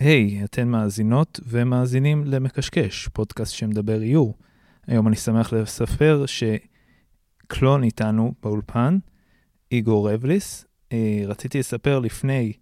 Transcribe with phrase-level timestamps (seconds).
[0.00, 4.34] היי, hey, אתן מאזינות ומאזינים למקשקש, פודקאסט שמדבר איור.
[4.86, 8.98] היום אני שמח לספר שקלון איתנו באולפן,
[9.72, 10.64] איגור רבליס.
[10.92, 12.52] אה, רציתי לספר לפני,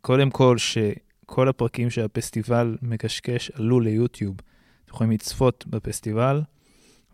[0.00, 4.36] קודם כל, שכל הפרקים של הפסטיבל מקשקש עלו ליוטיוב.
[4.84, 6.42] אתם יכולים לצפות בפסטיבל.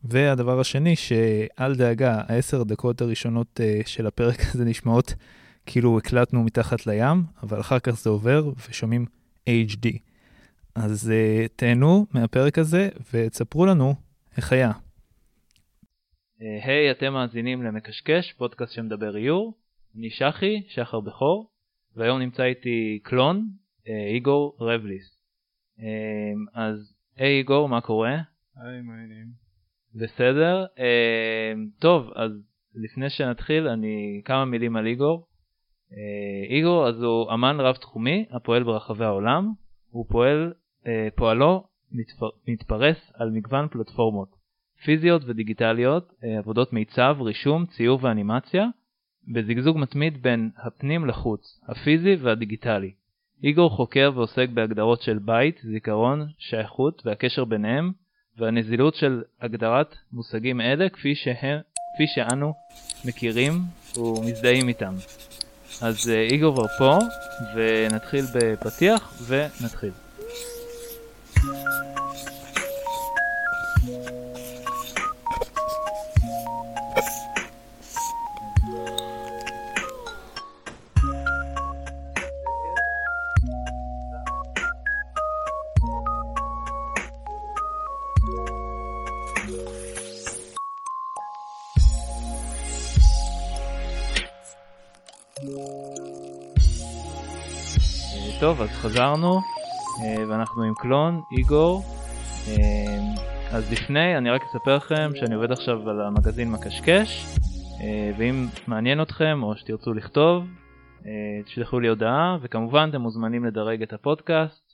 [0.05, 5.15] והדבר השני, שאל דאגה, העשר דקות הראשונות אה, של הפרק הזה נשמעות
[5.67, 9.07] כאילו הקלטנו מתחת לים, אבל אחר כך זה עובר ושומעים
[9.49, 9.99] HD.
[10.75, 13.95] אז uh, תהנו מהפרק הזה ותספרו לנו
[14.37, 14.73] איך היה.
[16.43, 19.55] אה, היי, hey, אתם מאזינים למקשקש, פודקאסט שמדבר איור.
[19.99, 21.51] אני שחי, שחר בכור,
[21.97, 23.49] והיום נמצא איתי קלון,
[23.85, 25.17] uh, איגור רבליס.
[26.55, 28.11] אז היי hey, איגור, מה קורה?
[28.57, 29.27] היי, מה העניינים?
[29.95, 30.65] בסדר.
[30.77, 32.31] Uh, טוב, אז
[32.75, 35.27] לפני שנתחיל, אני כמה מילים על איגור.
[35.93, 35.99] אה,
[36.49, 39.53] איגו אז הוא אמן רב תחומי הפועל ברחבי העולם,
[39.91, 40.53] הוא פועל,
[40.87, 44.29] אה, פועלו מתפר, מתפרס על מגוון פלטפורמות
[44.85, 48.67] פיזיות ודיגיטליות, אה, עבודות מיצב, רישום, ציור ואנימציה,
[49.29, 52.93] בזגזוג מתמיד בין הפנים לחוץ, הפיזי והדיגיטלי.
[53.45, 57.93] איגור חוקר ועוסק בהגדרות של בית, זיכרון, שייכות והקשר ביניהם,
[58.39, 61.61] והנזילות של הגדרת מושגים אלה כפי, שהם,
[61.95, 62.53] כפי שאנו
[63.05, 63.53] מכירים
[63.97, 64.95] ומזדהים איתם.
[65.81, 66.99] אז אה, איגור כבר פה,
[67.55, 69.91] ונתחיל בפתיח ונתחיל.
[98.47, 99.41] טוב, אז חזרנו,
[100.03, 101.83] אה, ואנחנו עם קלון, איגור.
[102.49, 107.27] אה, אז לפני, אני רק אספר לכם שאני עובד עכשיו על המגזין מקשקש,
[107.81, 110.47] אה, ואם מעניין אתכם או שתרצו לכתוב,
[111.45, 114.73] תשלחו לי הודעה, וכמובן אתם מוזמנים לדרג את הפודקאסט,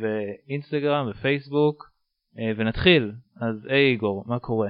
[0.00, 1.90] ואינסטגרם ופייסבוק,
[2.56, 3.12] ונתחיל.
[3.40, 4.68] אז היי איגור, מה קורה?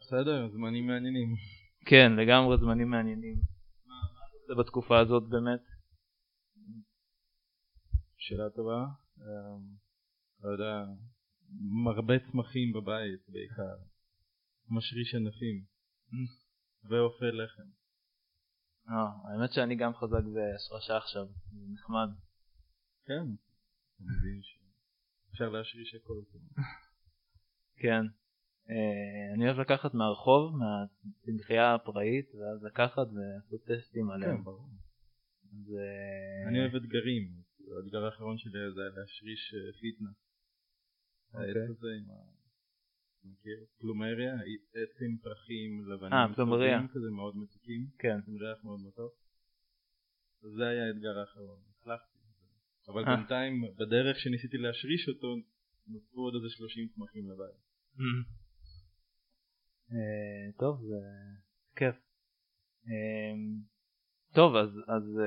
[0.00, 1.34] בסדר, זמנים מעניינים.
[1.86, 3.34] כן, לגמרי זמנים מעניינים.
[3.88, 3.94] מה
[4.48, 5.71] זה בתקופה הזאת באמת?
[8.24, 8.84] שאלה טובה.
[9.18, 9.62] אמ,
[10.42, 10.84] לא יודע,
[11.84, 13.76] מרבה צמחים בבית בעיקר.
[14.68, 15.64] משריש ענפים.
[16.88, 17.68] ואופה לחם.
[18.88, 18.94] אה,
[19.24, 22.08] האמת שאני גם חזק בהשרשה עכשיו, זה נחמד.
[23.06, 23.26] כן,
[24.00, 26.20] אני מבין שאפשר להשריש הכל.
[27.82, 28.04] כן.
[28.70, 34.36] אה, אני אוהב לקחת מהרחוב, מהצמחייה הפראית, ואז לקחת ולעשות טסטים עליהם.
[34.36, 34.68] כן, ברור.
[36.48, 37.41] אני אוהב אתגרים,
[37.76, 40.10] האתגר האחרון שלי זה להשריש אה, פיטנה.
[41.32, 41.62] העץ אוקיי.
[41.62, 42.42] הזה עם ה...
[43.24, 43.64] מכיר?
[43.78, 44.34] פלומריה,
[44.74, 46.12] עץ עם פרחים לבנים.
[46.12, 46.80] אה, פלומריה.
[46.92, 47.86] כזה מאוד מתוקים.
[47.98, 48.18] כן.
[48.28, 49.12] עם ריח מאוד מתוק.
[50.56, 52.18] זה היה האתגר האחרון, הצלחתי.
[52.88, 53.16] אבל אה.
[53.16, 55.36] בינתיים בדרך שניסיתי להשריש אותו
[55.86, 57.62] נוצרו עוד איזה 30 צמחים לבית.
[59.90, 60.96] אה, טוב, זה
[61.76, 61.96] כיף.
[64.34, 65.20] טוב, אז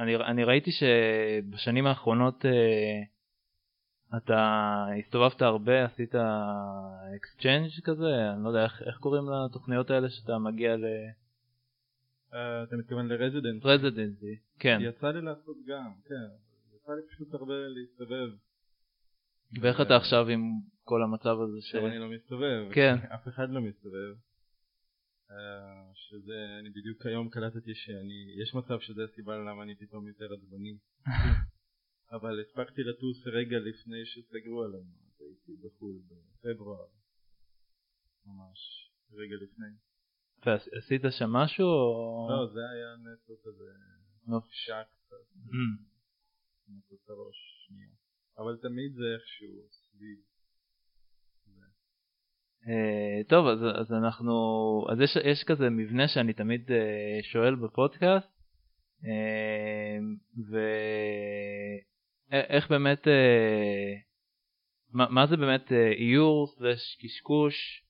[0.00, 3.02] אני, אני ראיתי שבשנים האחרונות אה,
[4.16, 6.14] אתה הסתובבת הרבה, עשית
[7.16, 10.84] exchange כזה, אני לא יודע איך, איך קוראים לתוכניות האלה שאתה מגיע ל...
[12.30, 12.34] Uh,
[12.68, 13.64] אתה מתכוון לרזידנט?
[13.64, 14.78] רזידנטי, כן.
[14.80, 16.28] יצא לי לעשות גם, כן.
[16.76, 18.30] יצא לי פשוט הרבה להסתובב.
[19.60, 20.40] ואיך אתה עכשיו עם
[20.84, 21.74] כל המצב הזה ש...
[21.74, 22.72] אני לא מסתובב.
[22.72, 22.94] כן.
[23.14, 24.29] אף אחד לא מסתובב.
[25.30, 30.34] אה, שזה, אני בדיוק היום קלטתי שאני, יש מצב שזה הסיבה למה אני פתאום יותר
[30.34, 30.78] עצבני.
[32.16, 36.86] אבל הספקתי לטוס רגע לפני שסגרו עלינו, אז הייתי בחו"ל בפברואר,
[38.26, 39.72] ממש רגע לפני.
[40.46, 42.28] ועשית שם משהו או...
[42.30, 43.64] לא, זה היה נטו כזה
[44.50, 45.82] שעה קצת, mm.
[46.68, 47.90] נטו את הראש שנייה,
[48.38, 50.29] אבל תמיד זה איכשהו סביב.
[52.64, 54.34] Uh, טוב, אז, אז אנחנו,
[54.92, 56.72] אז יש, יש כזה מבנה שאני תמיד uh,
[57.32, 58.28] שואל בפודקאסט,
[59.02, 59.06] uh,
[62.30, 63.06] ואיך באמת,
[64.92, 67.84] מה, מה זה באמת איור סלש קשקוש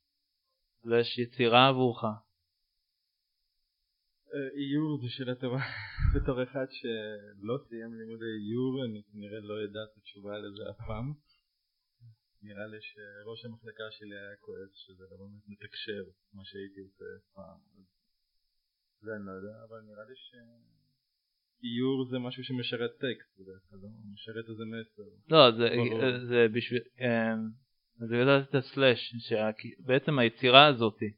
[0.82, 2.04] סלש יצירה עבורך?
[4.56, 5.58] איור זו שאלה טובה.
[6.14, 11.12] בתור אחד שלא סיים לימודי איור, אני כנראה לא ידע את התשובה לזה אף פעם.
[12.42, 17.04] נראה לי שראש המחלקה שלי היה כועס שזה לא באמת מתקשר מה שהייתי עושה
[17.34, 17.58] פעם.
[19.02, 20.34] זה אני לא יודע, אבל נראה לי ש...
[21.62, 25.02] איור זה משהו שמשרת טקסט בדרך כלל, לא משרת איזה מסר.
[25.28, 25.68] לא, זה,
[26.28, 27.50] זה בשביל, אמ,
[28.08, 31.12] זה יודעת את הסלאש, שבעצם היצירה הזאתי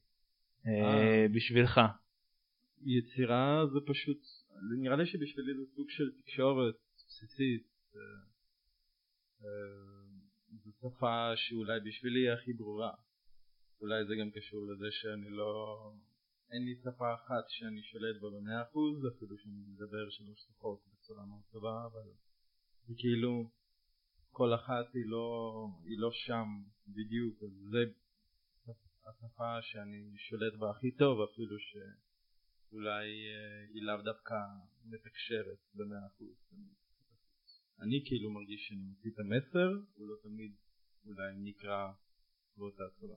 [0.67, 1.81] אה, בשבילך.
[2.85, 4.19] יצירה זה פשוט,
[4.79, 6.75] נראה לי שבשבילי זה סוג של תקשורת
[7.09, 7.67] בסיסית.
[10.83, 12.95] שפה שאולי בשבילי היא הכי ברורה.
[13.81, 15.93] אולי זה גם קשור לזה שאני לא...
[16.53, 21.27] אין לי שפה אחת שאני שולט בה במאה אחוז, אפילו שאני מדבר שלוש שפות בצורה
[21.27, 22.11] מאוד טובה, אבל
[22.87, 23.51] זה כאילו
[24.31, 26.47] כל אחת היא לא, היא לא שם
[26.89, 27.85] בדיוק, אז זה
[29.07, 34.35] השפה שאני שולט בה הכי טוב, אפילו שאולי אה, היא לאו דווקא
[34.85, 36.37] מתקשרת במאה אחוז.
[37.81, 40.53] אני כאילו מרגיש שאני מוציא את המסר, הוא לא תמיד
[41.07, 41.93] אולי נקרא
[42.57, 43.17] באותה צורה.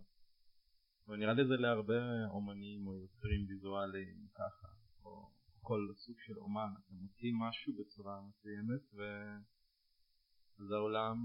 [1.07, 4.67] אבל נראה לי זה להרבה אומנים או יוצרים ויזואליים ככה,
[5.03, 5.29] או
[5.61, 11.17] כל סוג של אומן, אתה מוציא משהו בצורה מסוימת ואז העולם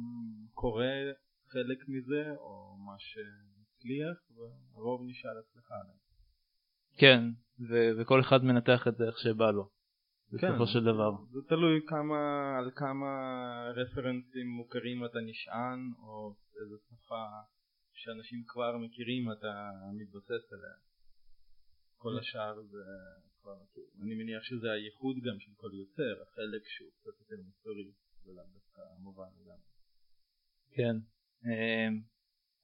[0.55, 0.85] קורא
[1.49, 5.97] חלק מזה או מה שהצליח והרוב נשאר אצלך עליו.
[6.99, 7.21] כן,
[7.69, 9.71] ו- וכל אחד מנתח את זה איך שבא לו.
[10.33, 11.11] בסופו כן, של דבר.
[11.31, 12.19] זה תלוי כמה,
[12.59, 13.11] על כמה
[13.77, 17.25] רפרנסים מוכרים אתה נשען, או איזו שפה
[17.93, 20.77] שאנשים כבר מכירים אתה מתבסס עליה.
[21.97, 22.85] כל השאר זה
[23.41, 23.59] כבר,
[24.03, 27.93] אני מניח שזה הייחוד גם של כל יוצר, החלק שהוא קצת יותר מסתורי,
[28.25, 29.71] ולאו דווקא מובן לגמרי.
[30.77, 30.97] כן.
[31.45, 32.03] אמ,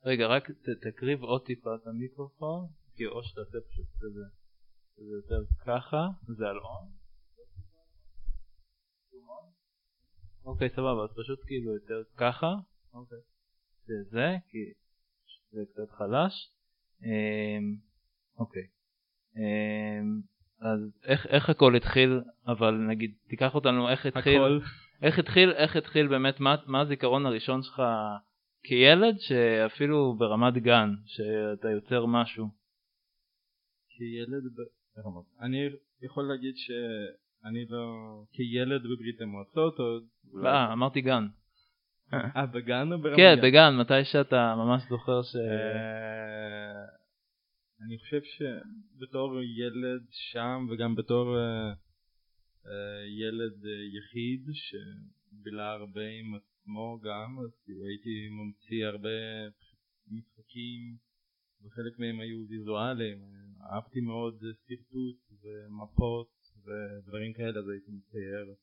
[0.05, 0.45] רגע, רק
[0.83, 4.27] תקריב עוד טיפה את המיקרופון, כי או שתעשה פשוט כזה,
[4.97, 6.03] זה יותר ככה,
[6.39, 6.89] זה על און.
[10.45, 12.55] אוקיי, סבבה, אז פשוט כאילו יותר ככה.
[12.93, 13.19] אוקיי.
[14.11, 14.59] זה כי
[15.53, 16.51] זה קצת חלש.
[17.03, 17.77] אמ,
[18.39, 18.67] אוקיי.
[19.37, 20.21] אמ,
[20.61, 24.59] אז איך, איך הכל התחיל, אבל נגיד, תיקח אותנו איך התחיל, הכל.
[25.03, 27.83] איך התחיל, איך התחיל באמת, מה, מה הזיכרון הראשון שלך
[28.63, 32.49] כילד, שאפילו ברמת גן, שאתה יוצר משהו?
[33.89, 34.43] כילד
[34.97, 35.69] ברמת, אני
[36.03, 36.71] יכול להגיד ש...
[37.45, 37.85] אני לא...
[38.33, 39.85] כילד בברית המועצות או...
[40.33, 41.27] לא, אמרתי גן.
[42.13, 45.37] אה, בגן או ברמת כן, בגן, מתי שאתה ממש זוכר ש...
[45.37, 46.85] אה,
[47.87, 51.73] אני חושב שבתור ילד שם וגם בתור אה,
[53.21, 53.65] ילד
[53.97, 59.19] יחיד שבילה הרבה עם עצמו גם, אז כאילו הייתי ממציא הרבה
[60.11, 60.97] משחקים
[61.65, 63.19] וחלק מהם היו ויזואליים,
[63.73, 66.31] אהבתי מאוד שרטוט ומפות
[66.65, 68.55] ודברים כאלה אז הייתי מצייר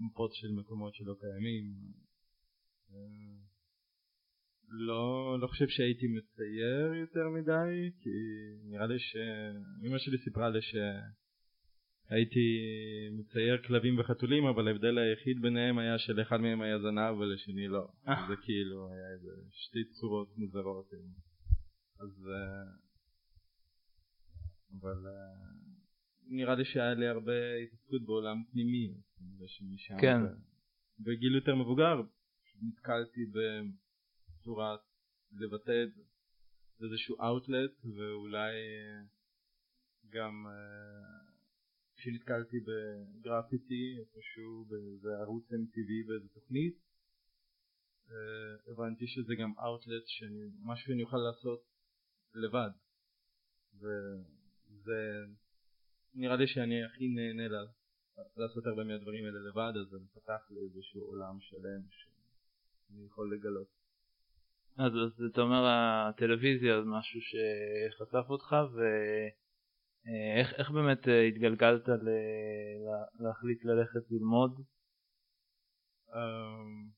[0.00, 1.64] מפות של מקומות שלא קיימים.
[1.64, 2.11] אה,
[4.72, 8.10] לא, לא חושב שהייתי מצייר יותר מדי כי
[8.64, 12.58] נראה לי שאמא שלי סיפרה לי שהייתי
[13.18, 18.26] מצייר כלבים וחתולים אבל ההבדל היחיד ביניהם היה שלאחד מהם היה זנב ולשני לא אה.
[18.28, 20.90] זה כאילו היה איזה שתי צורות מוזרות
[22.00, 22.64] אז אה,
[24.80, 25.06] אבל
[26.26, 28.94] נראה לי שהיה לי הרבה התעסקות בעולם פנימי,
[30.00, 30.20] כן.
[30.98, 32.02] בגיל יותר מבוגר
[32.62, 34.76] נתקלתי בצורה
[35.32, 36.02] לבטא את זה,
[36.84, 38.52] איזשהו אאוטלט ואולי
[40.08, 41.32] גם אה,
[41.96, 46.78] כשנתקלתי בגרפיטי איפשהו באיזה ערוץ MTV באיזה תוכנית
[48.10, 50.02] אה, הבנתי שזה גם אאוטלט
[50.62, 51.62] משהו שאני אוכל לעשות
[52.34, 52.70] לבד.
[53.74, 55.24] וזה
[56.14, 57.48] נראה לי שאני הכי נהנה
[58.36, 61.82] לעשות הרבה מהדברים האלה לבד, אז זה מפתח לי איזשהו עולם שלם
[62.92, 63.68] שאני יכול לגלות.
[64.78, 68.56] אז, אז אתה אומר הטלוויזיה זה משהו שחשף אותך
[70.04, 72.08] ואיך באמת אה, התגלגלת ל,
[73.20, 74.52] להחליט ללכת ללמוד?
[76.08, 76.88] אמ,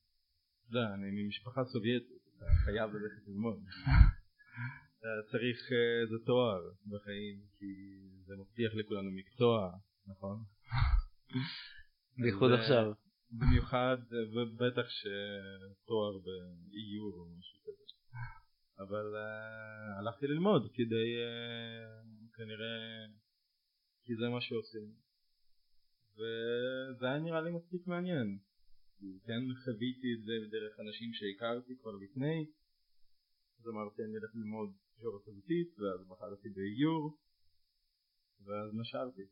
[0.61, 3.65] אתה יודע, אני ממשפחה סובייטית, אתה חייב ללכת ללמוד.
[5.31, 5.59] צריך
[6.03, 7.67] איזה אה, תואר בחיים, כי
[8.27, 9.71] זה מבטיח לכולנו מקצוע,
[10.07, 10.43] נכון?
[12.17, 12.93] בייחוד עכשיו.
[13.39, 13.97] במיוחד,
[14.33, 17.85] ובטח שתואר באיור או משהו כזה.
[18.79, 22.77] אבל uh, הלכתי ללמוד כדי, uh, כנראה,
[24.05, 24.89] כי זה מה שעושים.
[26.17, 28.39] וזה היה נראה לי מספיק מעניין.
[29.27, 32.47] כן, חוויתי את זה דרך אנשים שהכרתי כבר לפני,
[33.59, 37.19] אז אמרתי אני אלך ללמוד תקשורת חזותית, ואז בחרתי באיור,
[38.45, 39.27] ואז נשרתי.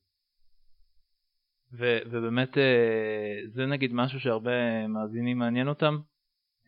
[1.78, 5.98] ו- ובאמת אה, זה נגיד משהו שהרבה מאזינים מעניין אותם,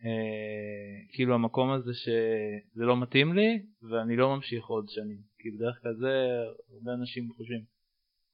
[0.05, 5.79] אה, כאילו המקום הזה שזה לא מתאים לי ואני לא ממשיך עוד שנים, כי בדרך
[5.81, 6.27] כלל זה
[6.73, 7.61] הרבה אנשים חושבים.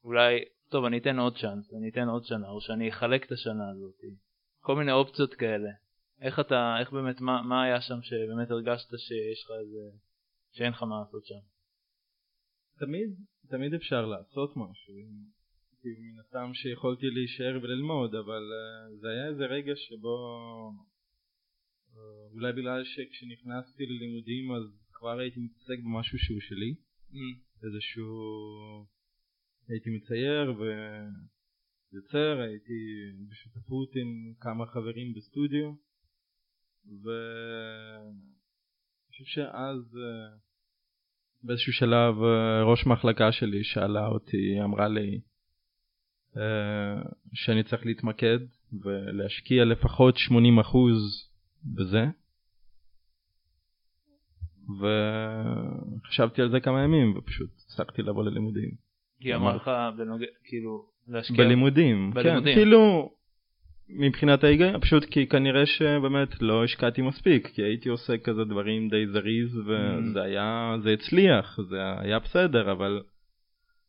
[0.04, 3.70] אולי טוב, אני אתן עוד צ'אנס, אני אתן עוד שנה, או שאני אחלק את השנה
[3.70, 4.00] הזאת.
[4.60, 5.70] כל מיני אופציות כאלה.
[6.20, 9.96] איך אתה, איך באמת, מה, מה היה שם שבאמת הרגשת שיש לך איזה,
[10.52, 11.40] שאין לך מה לעשות שם?
[12.78, 13.10] תמיד,
[13.48, 14.94] תמיד אפשר לעשות משהו.
[15.82, 20.16] כאילו מן הסתם שיכולתי להישאר וללמוד, אבל uh, זה היה איזה רגע שבו
[21.94, 21.98] uh,
[22.32, 24.62] אולי בגלל שכשנכנסתי ללימודים אז
[24.92, 26.74] כבר הייתי מתעסק במשהו שהוא שלי,
[27.10, 27.14] mm.
[27.66, 28.12] איזשהו...
[29.68, 30.54] הייתי מצייר
[31.92, 32.80] ויוצר, הייתי
[33.30, 35.72] בשותפות עם כמה חברים בסטודיו
[37.02, 38.18] ואני
[39.08, 40.38] חושב שאז uh,
[41.42, 42.14] באיזשהו שלב
[42.70, 45.20] ראש מחלקה שלי שאלה אותי, אמרה לי
[47.34, 48.38] שאני צריך להתמקד
[48.82, 50.20] ולהשקיע לפחות 80%
[51.64, 52.06] בזה
[56.02, 58.70] וחשבתי על זה כמה ימים ופשוט הפסקתי לבוא ללימודים.
[59.20, 61.36] היא אמרה לך בנוגע, כאילו, להשקיע...
[61.36, 62.54] בלימודים, בלימודים.
[62.54, 63.12] כן, כאילו,
[63.88, 69.06] מבחינת ההיגיון, פשוט כי כנראה שבאמת לא השקעתי מספיק, כי הייתי עושה כזה דברים די
[69.06, 70.24] זריז וזה mm.
[70.24, 73.02] היה, זה הצליח, זה היה בסדר, אבל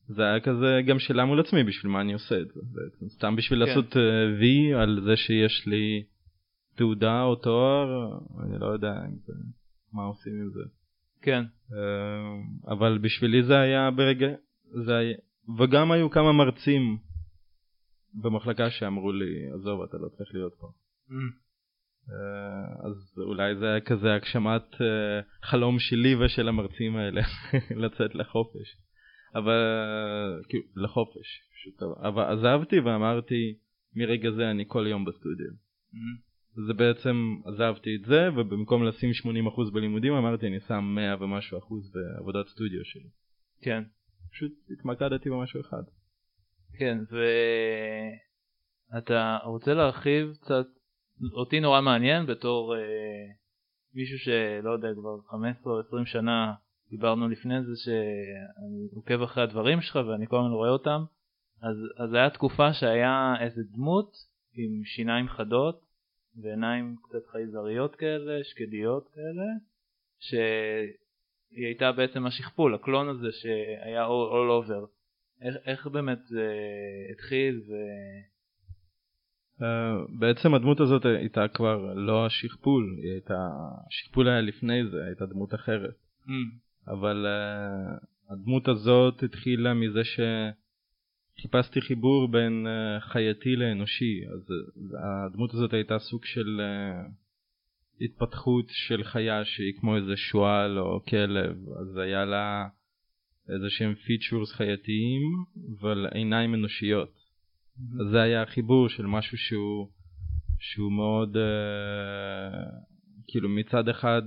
[0.07, 3.35] זה היה כזה גם שאלה מול עצמי בשביל מה אני עושה את זה בעצם, סתם
[3.35, 3.69] בשביל כן.
[3.69, 3.97] לעשות uh,
[4.39, 6.03] וי על זה שיש לי
[6.75, 9.33] תעודה או תואר, אני לא יודע אם זה...
[9.93, 10.63] מה עושים עם זה.
[11.21, 11.43] כן.
[11.71, 11.75] Uh,
[12.71, 14.27] אבל בשבילי זה היה ברגע,
[14.85, 15.17] זה היה,
[15.59, 16.97] וגם היו כמה מרצים
[18.13, 20.67] במחלקה שאמרו לי, עזוב, אתה לא צריך להיות פה.
[21.09, 21.13] Mm.
[22.09, 27.21] Uh, אז אולי זה היה כזה הגשמת uh, חלום שלי ושל המרצים האלה,
[27.83, 28.77] לצאת לחופש.
[29.35, 29.61] אבל,
[30.49, 31.83] כאילו, לחופש, פשוט.
[31.83, 33.53] אבל עזבתי ואמרתי,
[33.95, 35.51] מרגע זה אני כל יום בסטודיו.
[35.51, 36.33] Mm-hmm.
[36.67, 39.11] זה בעצם עזבתי את זה ובמקום לשים
[39.67, 43.09] 80% בלימודים אמרתי אני שם 100 ומשהו אחוז בעבודת סטודיו שלי.
[43.61, 43.83] כן.
[44.31, 45.83] פשוט התמקדתי במשהו אחד.
[46.77, 46.97] כן
[48.91, 50.65] ואתה רוצה להרחיב קצת
[51.33, 52.81] אותי נורא מעניין בתור אה,
[53.93, 56.53] מישהו שלא יודע כבר 15 או 20 שנה
[56.95, 61.03] דיברנו לפני זה שאני עוקב אחרי הדברים שלך ואני כל הזמן רואה אותם
[61.61, 64.11] אז, אז היה תקופה שהיה איזה דמות
[64.53, 65.81] עם שיניים חדות
[66.41, 69.49] ועיניים קצת חייזריות כאלה, שקדיות כאלה,
[70.19, 74.87] שהיא הייתה בעצם השכפול, הקלון הזה שהיה all over.
[75.41, 76.53] איך, איך באמת זה
[77.11, 77.73] התחיל ו...
[79.59, 79.65] Uh,
[80.19, 83.49] בעצם הדמות הזאת הייתה כבר לא השכפול, היא הייתה,
[83.87, 85.95] השכפול היה לפני זה, הייתה דמות אחרת.
[86.25, 86.63] Mm.
[86.87, 90.19] אבל uh, הדמות הזאת התחילה מזה ש...
[91.41, 97.11] חיפשתי חיבור בין uh, חייתי לאנושי, אז uh, הדמות הזאת הייתה סוג של uh,
[98.01, 102.67] התפתחות של חיה שהיא כמו איזה שועל או כלב, אז היה לה
[103.49, 105.21] איזה שהם פיצ'ורס חייתיים,
[105.79, 107.13] אבל עיניים אנושיות.
[107.13, 108.01] Mm-hmm.
[108.01, 109.89] אז זה היה החיבור של משהו שהוא,
[110.59, 112.92] שהוא מאוד, uh,
[113.33, 114.21] כאילו מצד אחד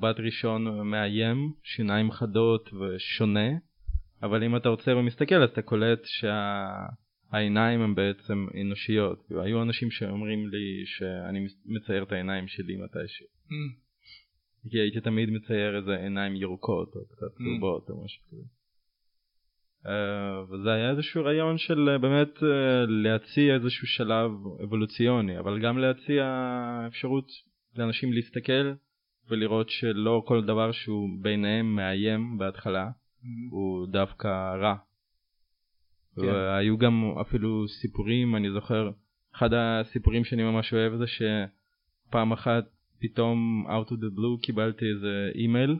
[0.00, 3.48] בת ראשון מאיים, שיניים חדות ושונה.
[4.22, 9.24] אבל אם אתה עוצר ומסתכל אז אתה קולט שהעיניים הן בעצם אנושיות.
[9.30, 13.26] היו אנשים שאומרים לי שאני מצייר את העיניים שלי מתישהו.
[13.26, 14.70] Mm.
[14.70, 17.44] כי הייתי תמיד מצייר איזה עיניים ירוקות או קצת mm.
[17.44, 18.42] צהובות או משהו כזה.
[19.84, 22.44] Uh, וזה היה איזשהו רעיון של uh, באמת uh,
[22.88, 24.30] להציע איזשהו שלב
[24.64, 26.24] אבולוציוני, אבל גם להציע
[26.86, 27.26] אפשרות
[27.76, 28.72] לאנשים להסתכל
[29.28, 33.26] ולראות שלא כל דבר שהוא ביניהם מאיים בהתחלה, mm-hmm.
[33.50, 34.74] הוא דווקא רע.
[36.16, 36.22] כן.
[36.22, 38.90] והיו גם אפילו סיפורים, אני זוכר,
[39.34, 42.64] אחד הסיפורים שאני ממש אוהב זה שפעם אחת
[43.00, 45.78] פתאום out of the blue קיבלתי איזה אימייל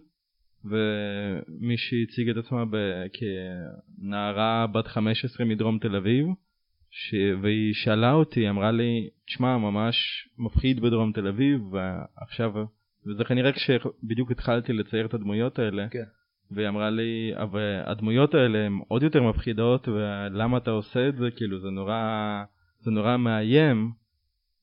[0.64, 2.64] ומישהי הציגה את עצמה
[3.12, 6.26] כנערה בת 15 מדרום תל אביב
[6.90, 7.14] ש...
[7.42, 12.52] והיא שאלה אותי, אמרה לי, תשמע, ממש מפחיד בדרום תל אביב ועכשיו,
[13.06, 15.88] וזה כנראה כשבדיוק התחלתי לצייר את הדמויות האלה.
[15.90, 16.04] כן.
[16.50, 21.30] והיא אמרה לי, אבל הדמויות האלה הן עוד יותר מפחידות, ולמה אתה עושה את זה?
[21.36, 22.44] כאילו, זה נורא,
[22.80, 23.92] זה נורא מאיים.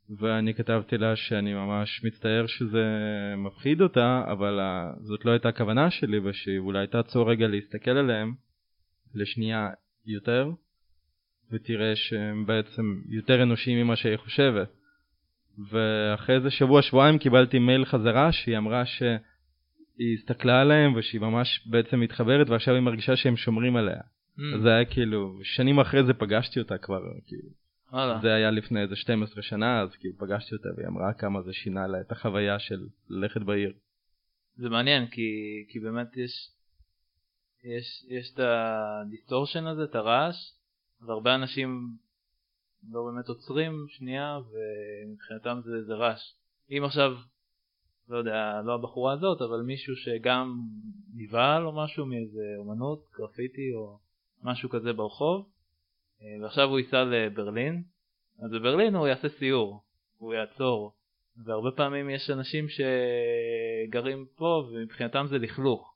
[0.09, 2.83] ואני כתבתי לה שאני ממש מצטער שזה
[3.37, 8.33] מפחיד אותה, אבל uh, זאת לא הייתה הכוונה שלי, ושאולי תעצור רגע להסתכל עליהם
[9.15, 9.69] לשנייה
[10.05, 10.51] יותר,
[11.51, 14.69] ותראה שהם בעצם יותר אנושיים ממה שהיא חושבת.
[15.71, 19.03] ואחרי איזה שבוע שבועיים קיבלתי מייל חזרה שהיא אמרה ש...
[19.97, 23.99] היא הסתכלה עליהם ושהיא ממש בעצם מתחברת ועכשיו היא מרגישה שהם שומרים עליה.
[24.37, 24.41] Mm.
[24.63, 27.49] זה היה כאילו, שנים אחרי זה פגשתי אותה כבר, כאילו.
[27.91, 28.19] וואלה.
[28.21, 31.87] זה היה לפני איזה 12 שנה, אז כאילו פגשתי אותה והיא אמרה כמה זה שינה
[31.87, 33.73] לה את החוויה של ללכת בעיר.
[34.57, 35.21] זה מעניין כי,
[35.69, 36.51] כי באמת יש,
[37.63, 40.35] יש, יש את ה distortion הזה, את הרעש,
[41.05, 41.87] והרבה אנשים
[42.91, 46.33] לא באמת עוצרים שנייה, ומבחינתם זה, זה רעש.
[46.71, 47.11] אם עכשיו,
[48.09, 50.61] לא יודע, לא הבחורה הזאת, אבל מישהו שגם
[51.15, 53.97] נבהל או משהו מאיזה אומנות, גרפיטי או
[54.43, 55.49] משהו כזה ברחוב,
[56.21, 57.83] אה, ועכשיו הוא ייסע לברלין,
[58.43, 59.83] אז בברלין הוא יעשה סיור,
[60.17, 60.93] הוא יעצור,
[61.45, 65.95] והרבה פעמים יש אנשים שגרים פה ומבחינתם זה לכלוך.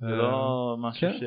[0.00, 1.18] זה לא אה, משהו כן.
[1.18, 1.22] ש...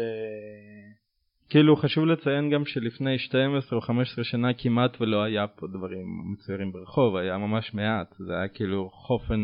[1.51, 6.71] כאילו חשוב לציין גם שלפני 12 או 15 שנה כמעט ולא היה פה דברים מצוירים
[6.71, 9.39] ברחוב, היה ממש מעט, זה היה כאילו חופן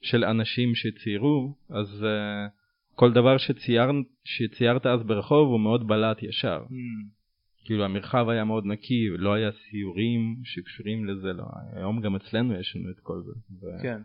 [0.00, 2.50] של אנשים שציירו, אז uh,
[2.94, 3.90] כל דבר שצייר,
[4.24, 6.62] שציירת אז ברחוב הוא מאוד בלט ישר.
[6.68, 7.08] Hmm,
[7.64, 11.44] כאילו המרחב היה מאוד נקי, לא היה סיורים שקשורים לזה, לא.
[11.72, 13.32] היום גם אצלנו יש לנו את כל זה.
[13.60, 14.00] ו- כן.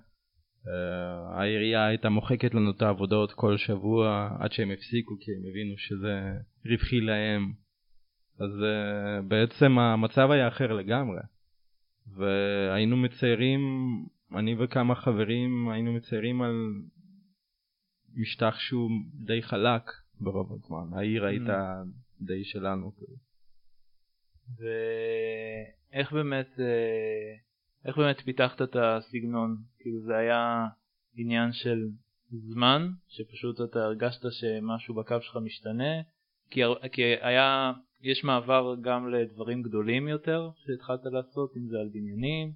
[0.67, 5.77] אה, העירייה הייתה מוחקת לנו את העבודות כל שבוע עד שהם הפסיקו כי הם הבינו
[5.77, 6.33] שזה
[6.65, 7.53] רווחי להם.
[8.39, 11.21] אז uh, בעצם המצב היה אחר לגמרי.
[12.07, 13.61] והיינו מציירים,
[14.35, 16.55] אני וכמה חברים היינו מציירים על
[18.15, 19.91] משטח שהוא די חלק
[20.21, 20.97] ברוב הזמן.
[20.97, 21.83] העיר הייתה
[22.21, 22.91] די שלנו.
[24.57, 27.35] ואיך באמת, אה,
[27.85, 29.57] איך באמת פיתחת את הסגנון?
[29.79, 30.67] כאילו זה היה
[31.15, 31.79] עניין של
[32.29, 36.01] זמן, שפשוט אתה הרגשת שמשהו בקו שלך משתנה?
[36.49, 36.61] כי,
[36.91, 37.71] כי היה,
[38.01, 42.53] יש מעבר גם לדברים גדולים יותר שהתחלת לעשות, אם זה על בניינים,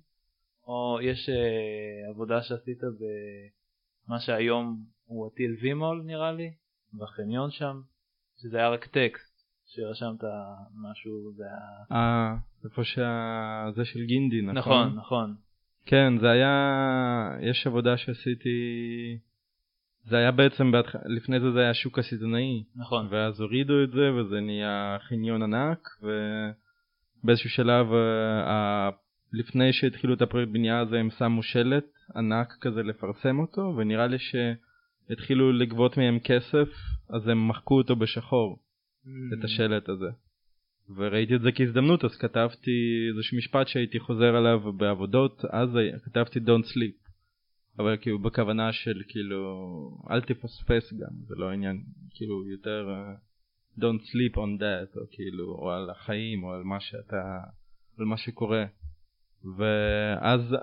[0.68, 6.52] או יש אה, עבודה שעשית במה שהיום הוא הטיל וימול נראה לי,
[6.94, 7.82] בחניון שם,
[8.42, 9.37] שזה היה רק טקסט.
[9.68, 10.24] שרשמת
[10.76, 12.00] משהו, זה היה...
[12.02, 13.66] אה, איפה שה...
[13.76, 14.58] זה של גינדי, נכון?
[14.58, 15.36] נכון, נכון.
[15.86, 16.54] כן, זה היה...
[17.42, 18.50] יש עבודה שעשיתי...
[20.06, 20.96] זה היה בעצם, בהתח...
[21.06, 22.64] לפני זה זה היה שוק הסיטונאי.
[22.76, 23.08] נכון.
[23.10, 25.88] ואז הורידו את זה וזה נהיה חניון ענק
[27.24, 28.90] ובאיזשהו שלב אה, ה-
[29.34, 34.18] לפני שהתחילו את הפרויקט בנייה הזה הם שמו שלט ענק כזה לפרסם אותו ונראה לי
[34.20, 36.68] שהתחילו לגבות מהם כסף
[37.10, 38.60] אז הם מחקו אותו בשחור.
[39.34, 40.10] את השלט הזה.
[40.96, 45.70] וראיתי את זה כהזדמנות אז כתבתי איזשהו משפט שהייתי חוזר עליו בעבודות אז
[46.06, 47.08] כתבתי don't sleep.
[47.80, 49.42] אבל כאילו בכוונה של כאילו
[50.12, 52.90] אל תפספס גם זה לא עניין כאילו יותר
[53.80, 57.40] don't sleep on that או כאילו או על החיים או על מה שאתה
[58.00, 58.66] על מה שקורה.
[59.58, 60.56] ואז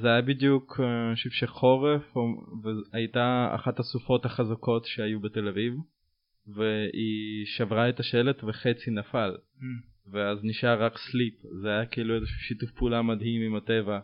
[0.00, 2.16] זה היה בדיוק אה, אני חושב שחורף
[2.62, 5.74] והייתה אחת הסופות החזקות שהיו בתל אביב
[6.46, 9.62] והיא שברה את השלט וחצי נפל Mm.
[10.12, 14.00] ואז נשאר רק סליפ זה היה כאילו איזשהו שיתוף פעולה מדהים עם הטבע.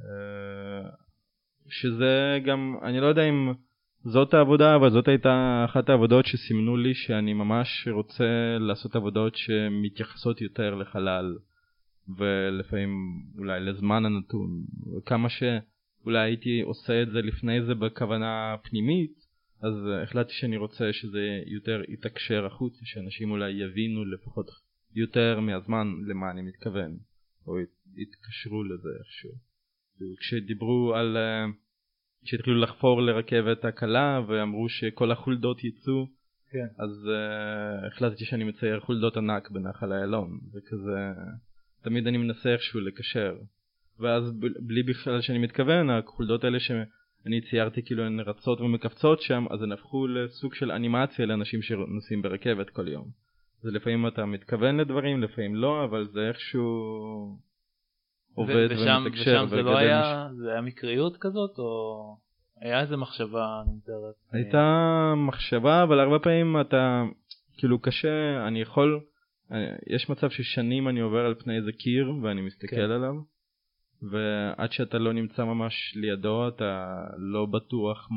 [0.00, 0.90] אה,
[1.68, 3.52] שזה גם אני לא יודע אם
[4.04, 10.40] זאת העבודה אבל זאת הייתה אחת העבודות שסימנו לי שאני ממש רוצה לעשות עבודות שמתייחסות
[10.40, 11.36] יותר לחלל
[12.18, 12.90] ולפעמים
[13.38, 14.62] אולי לזמן הנתון
[15.06, 19.29] כמה שאולי הייתי עושה את זה לפני זה בכוונה פנימית
[19.62, 24.46] אז אה, החלטתי שאני רוצה שזה יותר יתקשר החוצה שאנשים אולי יבינו לפחות
[24.94, 26.96] יותר מהזמן למה אני מתכוון
[27.46, 29.30] או ית- יתקשרו לזה איכשהו.
[30.20, 31.46] כשדיברו על אה,
[32.24, 36.06] כשהתחילו לחפור לרכבת הקלה ואמרו שכל החולדות יצאו
[36.50, 36.66] כן.
[36.78, 41.20] אז uh, החלטתי שאני מצייר חולדות ענק בנחל איילון וכזה
[41.82, 43.36] תמיד אני מנסה איכשהו לקשר
[43.98, 44.32] ואז
[44.66, 46.60] בלי בכלל שאני מתכוון החולדות האלה
[47.22, 52.22] שאני ציירתי כאילו הן רצות ומקפצות שם אז הן הפכו לסוג של אנימציה לאנשים שנוסעים
[52.22, 53.04] ברכבת כל יום.
[53.64, 56.70] אז לפעמים אתה מתכוון לדברים לפעמים לא אבל זה איכשהו
[58.34, 62.16] עובד ושם, ומתקשר ושם זה לא מש- היה, זה היה מקריות כזאת, או
[62.60, 64.14] היה איזה מחשבה נמדרת?
[64.32, 64.64] הייתה
[65.16, 67.02] מחשבה אבל הרבה פעמים אתה
[67.58, 69.00] כאילו קשה אני יכול
[69.52, 72.90] אה, יש מצב ששנים אני עובר על פני איזה קיר ואני מסתכל כן.
[72.90, 73.14] עליו
[74.02, 78.08] ועד שאתה לא נמצא ממש לידו אתה לא בטוח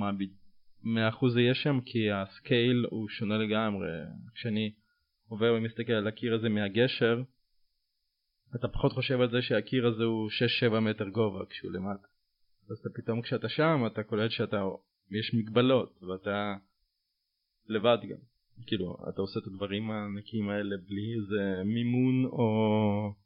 [0.84, 3.88] מה אחוז יהיה שם כי ה scale הוא שונה לגמרי.
[4.36, 4.74] כשאני
[5.28, 7.24] עובר ומסתכל על הקיר הזה מהגשר
[8.56, 10.30] אתה פחות חושב על זה שהקיר הזה הוא
[10.70, 12.08] 6-7 מטר גובה כשהוא למטה.
[12.70, 14.64] אז אתה פתאום כשאתה שם אתה קולט שאתה
[15.12, 16.54] יש מגבלות ואתה
[17.68, 18.18] לבד גם.
[18.68, 23.23] כאילו אתה עושה את הדברים הענקיים האלה בלי איזה מימון או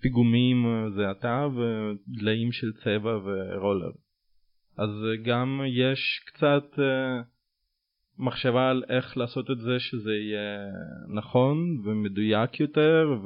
[0.00, 3.90] פיגומים זה אתה ודליים של צבע ורולר
[4.78, 4.90] אז
[5.24, 6.80] גם יש קצת uh,
[8.18, 10.72] מחשבה על איך לעשות את זה שזה יהיה
[11.08, 13.18] נכון ומדויק יותר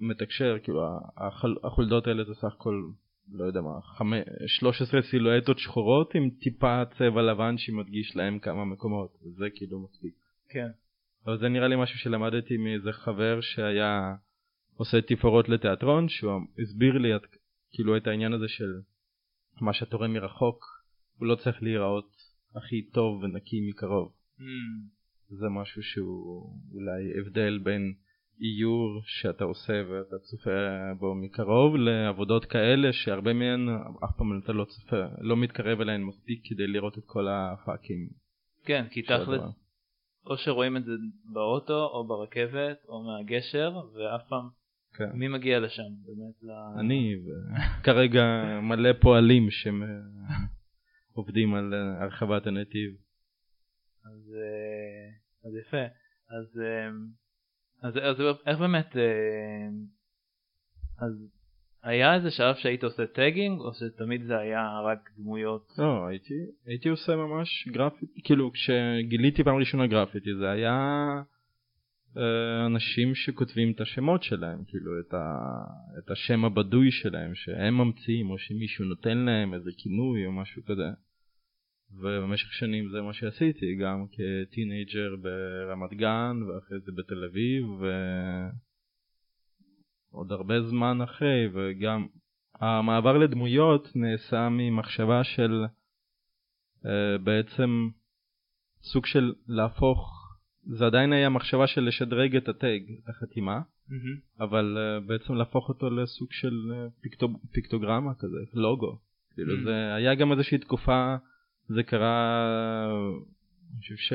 [0.00, 0.80] ומתקשר כאילו
[1.64, 2.82] החולדות האלה זה סך הכל
[3.32, 9.10] לא יודע מה, חמי, 13 סילואטות שחורות עם טיפה צבע לבן שמדגיש להם כמה מקומות,
[9.22, 10.14] זה כאילו מספיק.
[10.48, 10.68] כן.
[11.26, 14.14] אבל זה נראה לי משהו שלמדתי מאיזה חבר שהיה
[14.76, 17.22] עושה תפאורות לתיאטרון, שהוא הסביר לי את,
[17.70, 18.72] כאילו את העניין הזה של
[19.60, 20.64] מה שאתה רואה מרחוק,
[21.18, 22.10] הוא לא צריך להיראות
[22.56, 24.12] הכי טוב ונקי מקרוב.
[24.38, 24.42] Mm.
[25.28, 27.94] זה משהו שהוא אולי הבדל בין
[28.40, 30.50] איור שאתה עושה ואתה צופה
[30.98, 33.68] בו מקרוב לעבודות כאלה שהרבה מהן
[34.04, 38.08] אף פעם אתה לא צופה, לא מתקרב אליהן מספיק כדי לראות את כל הפאקים.
[38.64, 39.42] כן, כי תכל'ס,
[40.26, 40.92] או שרואים את זה
[41.24, 44.48] באוטו או ברכבת או מהגשר ואף פעם
[44.94, 45.10] כן.
[45.14, 46.50] מי מגיע לשם באמת ל...
[46.80, 47.14] אני
[47.80, 48.22] וכרגע
[48.62, 49.48] מלא פועלים
[51.10, 52.90] שעובדים על הרחבת הנתיב.
[54.04, 55.08] אז, אה,
[55.48, 55.84] אז יפה
[56.28, 56.88] אז, אה,
[57.82, 59.68] אז, אז איך באמת אה,
[60.98, 61.12] אז
[61.84, 65.72] היה איזה שלב שהיית עושה tagging או שתמיד זה היה רק דמויות?
[65.78, 66.34] לא הייתי
[66.66, 70.78] הייתי עושה ממש גרפיטי כאילו כשגיליתי פעם ראשונה גרפיטי זה היה
[72.66, 75.38] אנשים שכותבים את השמות שלהם כאילו את, ה,
[75.98, 80.88] את השם הבדוי שלהם שהם ממציאים או שמישהו נותן להם איזה כינוי או משהו כזה.
[82.00, 87.64] ובמשך שנים זה מה שעשיתי גם כטינג'ר ברמת גן ואחרי זה בתל אביב
[90.14, 92.06] ועוד הרבה זמן אחרי וגם
[92.54, 95.64] המעבר לדמויות נעשה ממחשבה של
[96.84, 96.88] uh,
[97.24, 97.88] בעצם
[98.82, 100.10] סוג של להפוך
[100.66, 104.44] זה עדיין היה מחשבה של לשדרג את הטג, את החתימה, mm-hmm.
[104.44, 108.98] אבל uh, בעצם להפוך אותו לסוג של uh, פיקטו, פיקטוגרמה כזה, לוגו.
[109.34, 109.64] כאילו mm-hmm.
[109.64, 111.16] זה היה גם איזושהי תקופה
[111.68, 112.46] זה קרה,
[113.72, 114.12] אני חושב ש...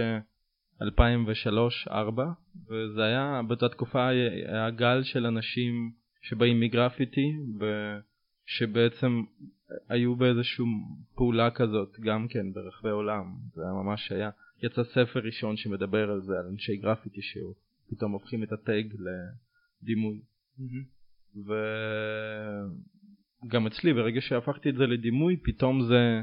[0.82, 0.86] 2003-2004
[2.70, 9.24] וזה היה באותה תקופה היה גל של אנשים שבאים מגרפיטי ושבעצם
[9.90, 10.66] היו באיזושהי
[11.16, 14.30] פעולה כזאת גם כן ברחבי העולם זה היה ממש היה
[14.64, 18.96] יצא ספר ראשון שמדבר על זה על אנשי גרפיטי שפתאום הופכים את הטייג
[19.84, 20.22] לדימוי
[20.60, 21.44] mm-hmm.
[23.46, 26.22] וגם אצלי ברגע שהפכתי את זה לדימוי פתאום זה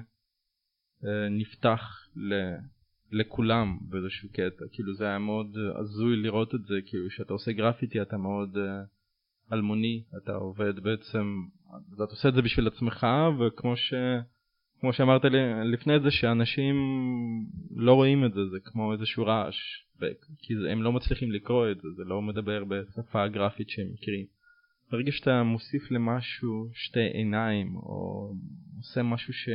[1.04, 2.34] אה, נפתח ל...
[3.16, 8.02] לכולם באיזשהו קטע כאילו זה היה מאוד הזוי לראות את זה כאילו שאתה עושה גרפיטי
[8.02, 8.60] אתה מאוד uh,
[9.52, 11.42] אלמוני אתה עובד בעצם
[11.94, 13.06] אתה עושה את זה בשביל עצמך
[13.38, 13.94] וכמו ש...
[14.80, 16.76] כמו שאמרת לי לפני זה שאנשים
[17.76, 19.56] לא רואים את זה זה כמו איזשהו רעש
[20.38, 24.26] כי הם לא מצליחים לקרוא את זה זה לא מדבר בשפה גרפית שהם מכירים.
[24.90, 28.32] ברגע שאתה מוסיף למשהו שתי עיניים או
[28.76, 29.48] עושה משהו ש...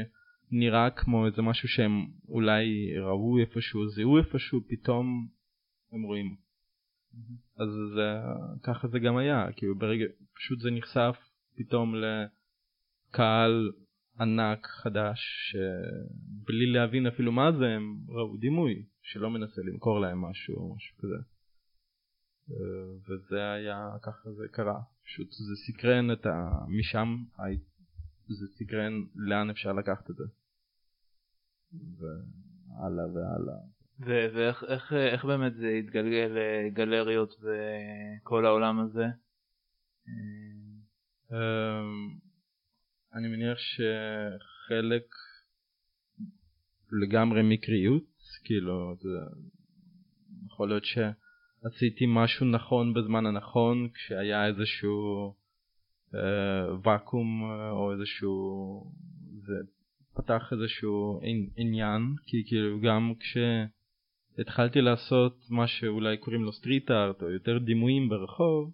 [0.52, 5.28] נראה כמו איזה משהו שהם אולי ראו איפשהו, זיהו איפשהו, פתאום
[5.92, 6.36] הם רואים.
[7.58, 8.18] אז זה,
[8.64, 11.16] ככה זה גם היה, כאילו ברגע, פשוט זה נחשף
[11.56, 11.96] פתאום
[13.10, 13.72] לקהל
[14.20, 15.20] ענק חדש,
[15.52, 20.98] שבלי להבין אפילו מה זה, הם ראו דימוי שלא מנסה למכור להם משהו או משהו
[20.98, 21.18] כזה.
[23.08, 26.52] וזה היה, ככה זה קרה, פשוט זה סקרן את ה...
[26.68, 27.24] משם
[28.28, 30.24] זה סקרן לאן אפשר לקחת את זה.
[31.74, 33.56] והלאה והלאה.
[34.34, 39.06] ואיך איך, איך באמת זה התגלגל לגלריות וכל העולם הזה?
[41.32, 42.18] אמ,
[43.14, 45.04] אני מניח שחלק
[46.92, 48.04] לגמרי מקריות,
[48.44, 48.96] כאילו,
[50.48, 55.34] יכול להיות שעשיתי משהו נכון בזמן הנכון כשהיה איזשהו
[56.16, 58.84] אה, ואקום אה, או איזשהו
[59.46, 59.54] זה
[60.16, 61.20] פתח איזשהו
[61.56, 68.10] עניין כי כאילו גם כשהתחלתי לעשות מה שאולי קוראים לו סטריט ארט או יותר דימויים
[68.10, 68.72] ברחוב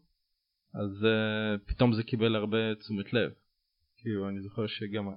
[0.73, 3.31] אז uh, פתאום זה קיבל הרבה תשומת לב.
[3.97, 5.09] כאילו אני זוכר שגם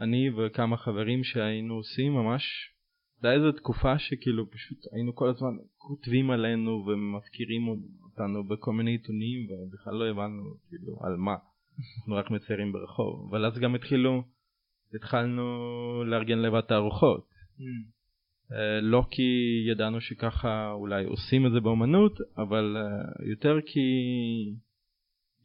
[0.00, 2.74] אני וכמה חברים שהיינו עושים ממש
[3.20, 7.68] זה היה איזו תקופה שכאילו פשוט היינו כל הזמן כותבים עלינו ומזכירים
[8.02, 11.36] אותנו בכל מיני עיתונים ובכלל לא הבנו כאילו על מה.
[11.98, 13.28] אנחנו רק מציירים ברחוב.
[13.30, 14.24] אבל אז גם התחילו
[14.94, 15.42] התחלנו
[16.06, 17.28] לארגן לבד תערוכות.
[17.58, 17.62] Mm.
[18.50, 19.22] Uh, לא כי
[19.70, 23.80] ידענו שככה אולי עושים את זה באמנות, אבל uh, יותר כי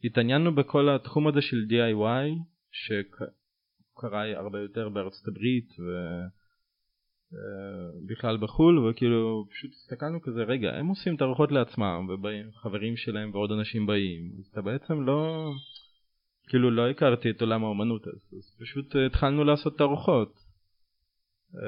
[0.04, 2.28] התעניינו בכל התחום הזה של DIY,
[2.72, 5.68] שקרה הרבה יותר בארצות הברית
[7.30, 13.52] ובכלל אה, בחו"ל, וכאילו פשוט הסתכלנו כזה, רגע, הם עושים תערוכות לעצמם, וחברים שלהם ועוד
[13.52, 15.50] אנשים באים, אז אתה בעצם לא...
[16.50, 20.34] כאילו לא הכרתי את עולם האומנות אז, אז פשוט uh, התחלנו לעשות תערוכות
[21.54, 21.58] uh,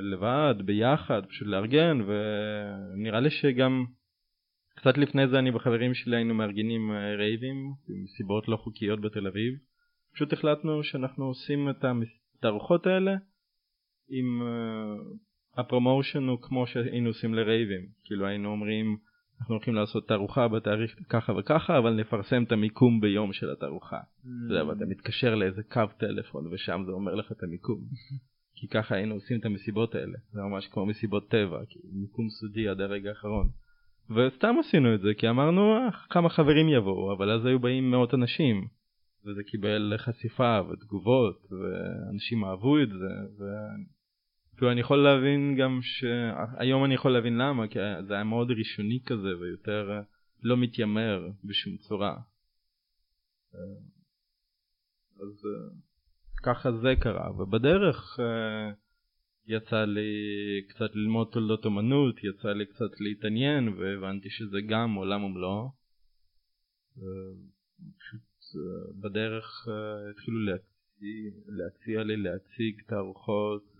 [0.00, 3.84] לבד, ביחד, פשוט לארגן ונראה לי שגם
[4.76, 9.54] קצת לפני זה אני וחברים שלי היינו מארגנים uh, רייבים מסיבות לא חוקיות בתל אביב.
[10.14, 11.84] פשוט החלטנו שאנחנו עושים את
[12.38, 13.14] התערוכות האלה
[14.08, 14.42] עם
[15.56, 18.96] הפרומושן הוא כמו שהיינו עושים לרייבים, כאילו היינו אומרים
[19.40, 23.98] אנחנו הולכים לעשות תערוכה בתאריך ככה וככה אבל נפרסם את המיקום ביום של התערוכה.
[23.98, 24.28] Mm.
[24.68, 27.78] ואתה מתקשר לאיזה קו טלפון ושם זה אומר לך את המיקום.
[28.58, 31.60] כי ככה היינו עושים את המסיבות האלה, זה ממש כמו מסיבות טבע,
[31.92, 33.48] מיקום סודי עד הרגע האחרון.
[34.10, 38.14] וסתם עשינו את זה כי אמרנו "אה, כמה חברים יבואו אבל אז היו באים מאות
[38.14, 38.68] אנשים
[39.24, 43.08] וזה קיבל חשיפה ותגובות ואנשים אהבו את זה
[44.56, 49.00] וכאילו אני יכול להבין גם שהיום אני יכול להבין למה כי זה היה מאוד ראשוני
[49.06, 50.00] כזה ויותר אה,
[50.42, 52.16] לא מתיימר בשום צורה.
[53.54, 53.60] אה,
[55.22, 55.76] אז אה,
[56.42, 58.18] ככה זה קרה ובדרך
[59.46, 60.10] יצא לי
[60.68, 65.70] קצת ללמוד תולדות אומנות, יצא לי קצת להתעניין והבנתי שזה גם עולם ומלואו.
[67.98, 68.20] פשוט
[69.00, 69.68] בדרך
[70.10, 73.78] התחילו להציע, להציע לי להציג תערוכות.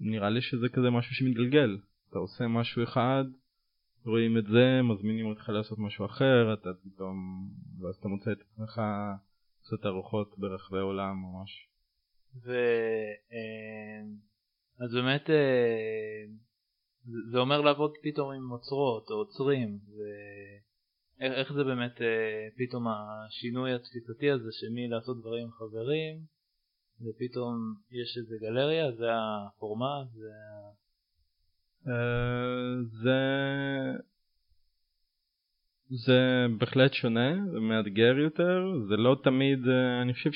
[0.00, 1.78] אה, נראה לי שזה כזה משהו שמתגלגל.
[2.10, 3.24] אתה עושה משהו אחד,
[4.06, 7.16] רואים את זה, מזמינים אותך לעשות משהו אחר, אתה פתאום,
[7.80, 8.80] ואז אתה מוצא את עצמך
[9.62, 11.68] לעשות תערוכות ברחבי העולם ממש.
[12.44, 12.50] ו...
[13.32, 14.00] אה,
[14.84, 16.24] אז באמת אה,
[17.32, 23.74] זה- אומר לעבוד פתאום עם אוצרות או עוצרים ואיך איך זה באמת אה, פתאום השינוי
[23.74, 26.16] התפיסתי הזה שמי לעשות דברים עם חברים
[27.00, 30.30] ופתאום יש איזה גלריה זה הפורמט זה
[31.88, 33.18] אה, זה
[35.90, 40.30] זה בהחלט שונה ומאתגר יותר זה לא תמיד אה, אני חושב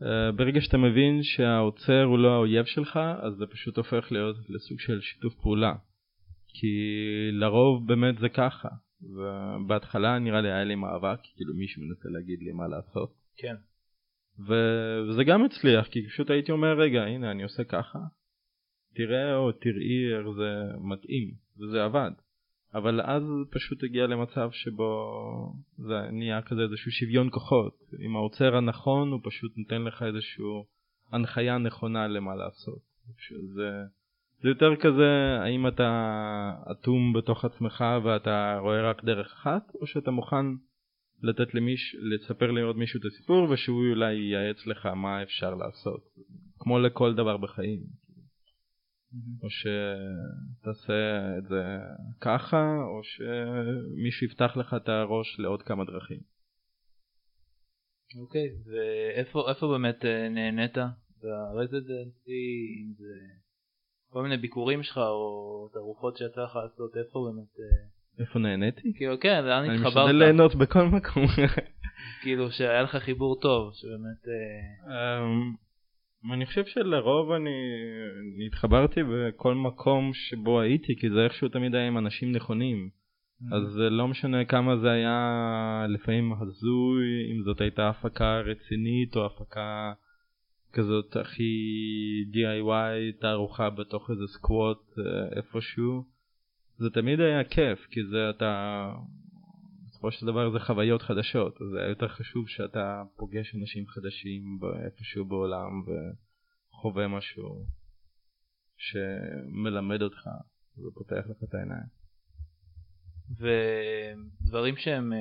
[0.00, 5.00] שברגע שאתה מבין שהאוצר הוא לא האויב שלך אז זה פשוט הופך להיות לסוג של
[5.00, 5.74] שיתוף פעולה.
[6.48, 6.76] כי
[7.32, 8.68] לרוב באמת זה ככה
[9.02, 13.14] ובהתחלה נראה לי היה לי מאבק כאילו מישהו מנסה להגיד לי מה לעשות.
[13.36, 13.54] כן
[14.38, 17.98] וזה גם הצליח כי פשוט הייתי אומר רגע הנה אני עושה ככה
[18.96, 21.30] תראה או תראי איך זה מתאים.
[21.58, 22.10] וזה עבד.
[22.74, 25.12] אבל אז פשוט הגיע למצב שבו
[25.78, 27.74] זה נהיה כזה איזשהו שוויון כוחות.
[27.98, 30.66] עם האוצר הנכון הוא פשוט נותן לך איזשהו
[31.12, 32.78] הנחיה נכונה למה לעשות.
[33.54, 33.70] זה,
[34.42, 40.10] זה יותר כזה האם אתה אטום בתוך עצמך ואתה רואה רק דרך אחת או שאתה
[40.10, 40.46] מוכן
[41.22, 46.00] לתת למישהו, לספר לעוד מישהו את הסיפור ושהוא אולי ייעץ לך מה אפשר לעשות.
[46.58, 47.80] כמו לכל דבר בחיים.
[49.42, 51.62] או שתעשה את זה
[52.20, 56.20] ככה או שמישהו יפתח לך את הראש לעוד כמה דרכים.
[58.20, 60.76] אוקיי ואיפה איפה באמת אה, נהנית?
[61.22, 62.46] ברזידנסי
[62.80, 63.14] אם זה
[64.10, 68.92] כל מיני ביקורים שלך או תערוכות שיצא לך לעשות איפה באמת אה, איפה נהניתי?
[68.96, 71.26] כאילו כן לאן אני התחברת משתדל ליהנות בכל מקום.
[72.22, 77.50] כאילו שהיה לך חיבור טוב שבאמת אה, אמ, אני חושב שלרוב אני
[78.36, 82.88] אני התחברתי בכל מקום שבו הייתי כי זה איכשהו תמיד היה עם אנשים נכונים.
[83.52, 89.26] אז זה לא משנה כמה זה היה לפעמים הזוי, אם זאת הייתה הפקה רצינית או
[89.26, 89.92] הפקה
[90.72, 91.52] כזאת הכי
[92.32, 96.15] DIY, תערוכה בתוך איזה סקווט אה, איפשהו.
[96.78, 98.92] זה תמיד היה כיף, כי זה אתה,
[99.86, 105.24] בסופו של דבר זה חוויות חדשות, זה היה יותר חשוב שאתה פוגש אנשים חדשים איפשהו
[105.24, 107.66] בעולם וחווה משהו
[108.76, 110.28] שמלמד אותך
[110.78, 111.96] ופותח לך את העיניים.
[113.38, 115.18] ודברים שהם אה,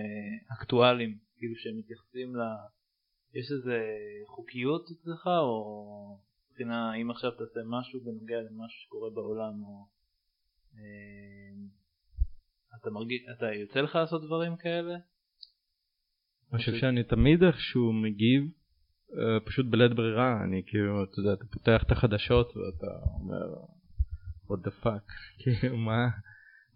[0.57, 2.39] אקטואליים, כאילו שהם מתייחסים ל...
[3.33, 3.81] יש איזה
[4.27, 9.95] חוקיות אצלך, או מבחינה, אם עכשיו תעשה משהו בנוגע למשהו שקורה בעולם, או...
[10.77, 11.55] אה,
[12.81, 14.95] אתה מרגיש, אתה יוצא לך לעשות דברים כאלה?
[16.51, 18.43] אני חושב שאני תמיד איכשהו מגיב
[19.13, 22.87] אה, פשוט בלית ברירה, אני כאילו, אתה יודע, אתה פותח את החדשות ואתה
[23.19, 23.55] אומר,
[24.47, 25.11] what the fuck,
[25.43, 26.07] כאילו מה,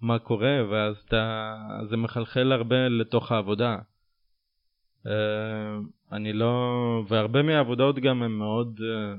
[0.02, 1.56] מה קורה, ואז אתה,
[1.90, 3.78] זה מחלחל הרבה לתוך העבודה.
[5.08, 5.78] אה,
[6.12, 6.56] אני לא,
[7.08, 9.16] והרבה מהעבודות גם הן מאוד, אה,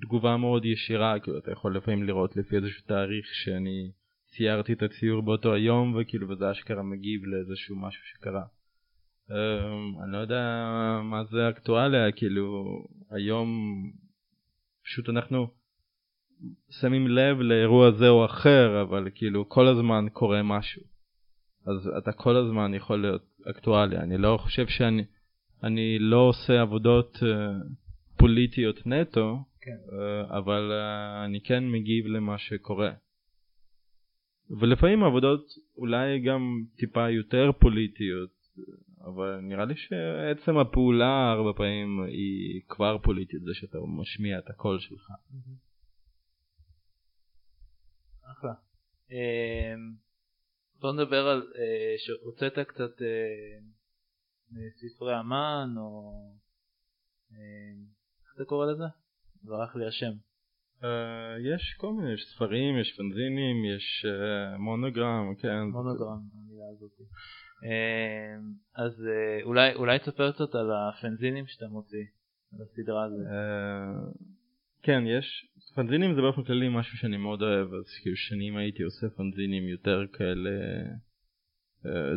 [0.00, 3.90] תגובה מאוד ישירה, כאילו אתה יכול לפעמים לראות לפי איזשהו תאריך שאני
[4.26, 8.44] ציירתי את הציור באותו היום, וכאילו וזה אשכרה מגיב לאיזשהו משהו שקרה.
[9.30, 10.44] Um, אני לא יודע
[11.02, 12.64] מה זה אקטואליה, כאילו
[13.10, 13.48] היום
[14.84, 15.50] פשוט אנחנו
[16.80, 20.82] שמים לב לאירוע זה או אחר, אבל כאילו כל הזמן קורה משהו.
[21.66, 24.00] אז אתה כל הזמן יכול להיות אקטואליה.
[24.00, 25.04] אני לא חושב שאני
[25.62, 27.24] אני לא עושה עבודות uh,
[28.16, 29.76] פוליטיות נטו, כן.
[29.86, 32.92] uh, אבל uh, אני כן מגיב למה שקורה.
[34.60, 35.44] ולפעמים עבודות
[35.76, 38.30] אולי גם טיפה יותר פוליטיות,
[39.04, 44.78] אבל נראה לי שעצם הפעולה הרבה פעמים היא כבר פוליטית, זה שאתה משמיע את הקול
[44.80, 45.10] שלך.
[48.32, 48.52] אחלה.
[49.10, 49.94] אמ,
[50.80, 53.58] בוא נדבר על אה, שהוצאת קצת אה,
[54.80, 56.12] ספרי אמן או
[57.32, 57.84] אמ,
[58.24, 58.99] איך אתה קורא לזה?
[59.44, 60.12] ברח לי השם.
[60.80, 60.84] Uh,
[61.54, 65.62] יש כל מיני, יש ספרים, יש פנזינים, יש uh, מונוגרם, כן.
[65.72, 66.90] מונוגרם, המילה הזאת.
[67.64, 72.04] Uh, אז uh, אולי, אולי תספר קצת על הפנזינים שאתה מוציא,
[72.52, 73.26] על הסדרה הזאת.
[73.26, 74.24] Uh,
[74.82, 79.06] כן, יש, פנזינים זה באופן כללי משהו שאני מאוד אוהב, אז כאילו שנים הייתי עושה
[79.16, 80.50] פנזינים יותר כאלה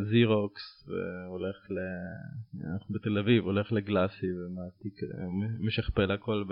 [0.09, 1.77] זירוקס, והולך ל...
[2.73, 4.93] אנחנו בתל אביב, הולך לגלאסי ומעתיק,
[5.59, 6.43] משכפל הכל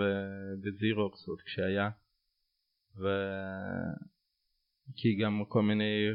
[0.62, 1.90] בזירוקס עוד כשהיה.
[2.98, 3.06] ו...
[4.96, 6.08] כי גם כל מיני,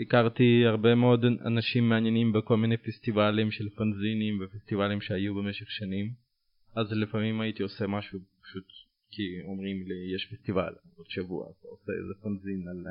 [0.00, 6.12] הכרתי הרבה מאוד אנשים מעניינים בכל מיני פסטיבלים של פנזינים ופסטיבלים שהיו במשך שנים.
[6.76, 8.64] אז לפעמים הייתי עושה משהו פשוט
[9.10, 12.84] כי אומרים לי יש פסטיבל עוד שבוע, אתה עושה איזה פנזין על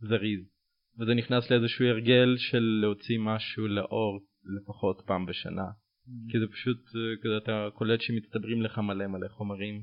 [0.00, 0.55] זריז.
[0.98, 5.66] וזה נכנס לאיזשהו הרגל של להוציא משהו לאור לפחות פעם בשנה.
[5.66, 6.32] Mm-hmm.
[6.32, 6.78] כי זה פשוט,
[7.22, 9.82] כזה אתה קולט שמצטברים לך מלא מלא חומרים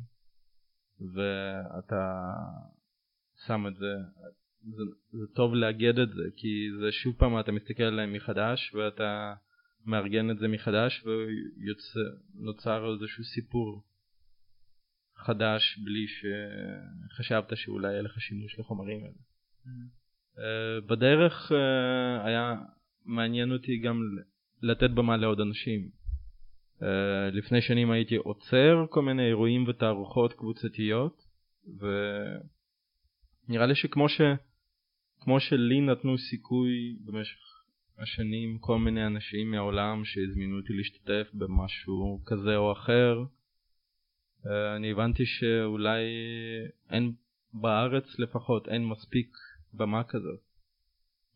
[1.14, 2.34] ואתה
[3.48, 3.94] שם את זה,
[4.62, 9.34] זה, זה טוב לאגד את זה כי זה שוב פעם אתה מסתכל עליהם מחדש ואתה
[9.86, 13.84] מארגן את זה מחדש ונוצר איזשהו סיפור
[15.16, 19.14] חדש בלי שחשבת שאולי יהיה לך שימוש לחומרים האלה.
[19.14, 20.03] Mm-hmm.
[20.38, 20.40] Uh,
[20.86, 21.56] בדרך uh,
[22.26, 22.56] היה
[23.06, 24.02] מעניין אותי גם
[24.62, 25.90] לתת במה לעוד אנשים.
[26.80, 26.86] Uh,
[27.32, 31.24] לפני שנים הייתי עוצר כל מיני אירועים ותערוכות קבוצתיות
[33.48, 34.22] ונראה לי שכמו ש...
[35.20, 37.40] כמו שלי נתנו סיכוי במשך
[38.00, 43.24] השנים כל מיני אנשים מהעולם שהזמינו אותי להשתתף במשהו כזה או אחר
[44.78, 46.04] אני הבנתי שאולי
[46.90, 47.14] אין
[47.54, 49.28] בארץ לפחות אין מספיק
[49.74, 50.40] במה כזאת.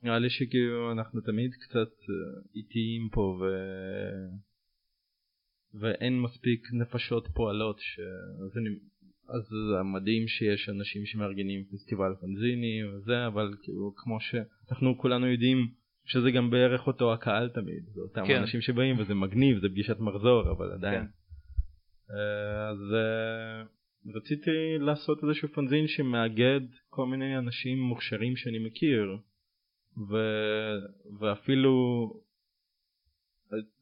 [0.04, 3.44] נראה לי שכאילו אנחנו תמיד קצת אה, איטיים פה ו...
[5.80, 8.00] ואין מספיק נפשות פועלות ש...
[8.46, 8.70] אז, אני...
[9.30, 15.58] אז זה מדהים שיש אנשים שמארגנים פסטיבל פנזיני וזה אבל כאילו כמו שאנחנו כולנו יודעים
[16.06, 18.42] שזה גם בערך אותו הקהל תמיד זה אותם כן.
[18.42, 21.02] אנשים שבאים וזה מגניב זה פגישת מחזור אבל עדיין.
[21.02, 21.08] כן.
[22.16, 23.64] אה, אז אה,
[24.16, 29.18] רציתי לעשות איזשהו פנזין שמאגד כל מיני אנשים מוכשרים שאני מכיר
[30.10, 30.16] ו...
[31.20, 31.74] ואפילו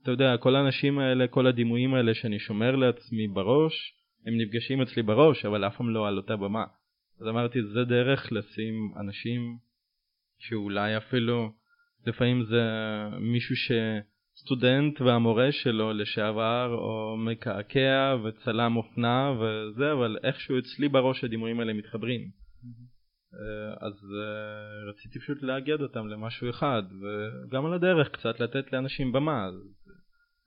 [0.01, 3.93] אתה יודע כל האנשים האלה כל הדימויים האלה שאני שומר לעצמי בראש
[4.25, 6.65] הם נפגשים אצלי בראש אבל אף פעם לא על אותה במה.
[7.19, 9.57] אז אמרתי זה דרך לשים אנשים
[10.39, 11.51] שאולי אפילו
[12.07, 12.61] לפעמים זה
[13.19, 13.71] מישהו ש...
[14.37, 21.73] סטודנט והמורה שלו לשעבר או מקעקע וצלם אופנה וזה אבל איכשהו אצלי בראש הדימויים האלה
[21.73, 22.95] מתחברים mm-hmm.
[23.81, 29.45] אז uh, רציתי פשוט לאגד אותם למשהו אחד וגם על הדרך קצת לתת לאנשים במה
[29.45, 29.53] אז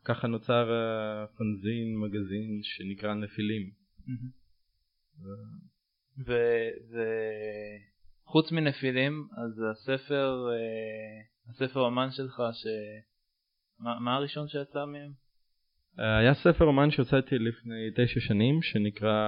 [0.05, 3.71] ככה נוצר uh, פנזין מגזין שנקרא נפילים
[4.01, 4.31] mm-hmm.
[8.27, 12.67] וחוץ מנפילים אז הספר uh, הספר אמן שלך ש...
[13.79, 15.13] מה, מה הראשון שיצא מהם?
[15.99, 19.19] אה, היה ספר אומן שהוצאתי לפני תשע שנים שנקרא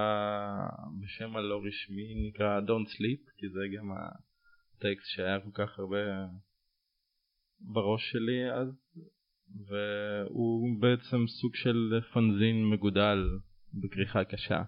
[1.01, 5.97] בשם הלא רשמי נקרא Don't Sleep כי זה גם הטקסט שהיה כל כך הרבה
[7.59, 8.67] בראש שלי אז
[9.67, 13.19] והוא בעצם סוג של פנזין מגודל
[13.73, 14.63] בכריכה קשה.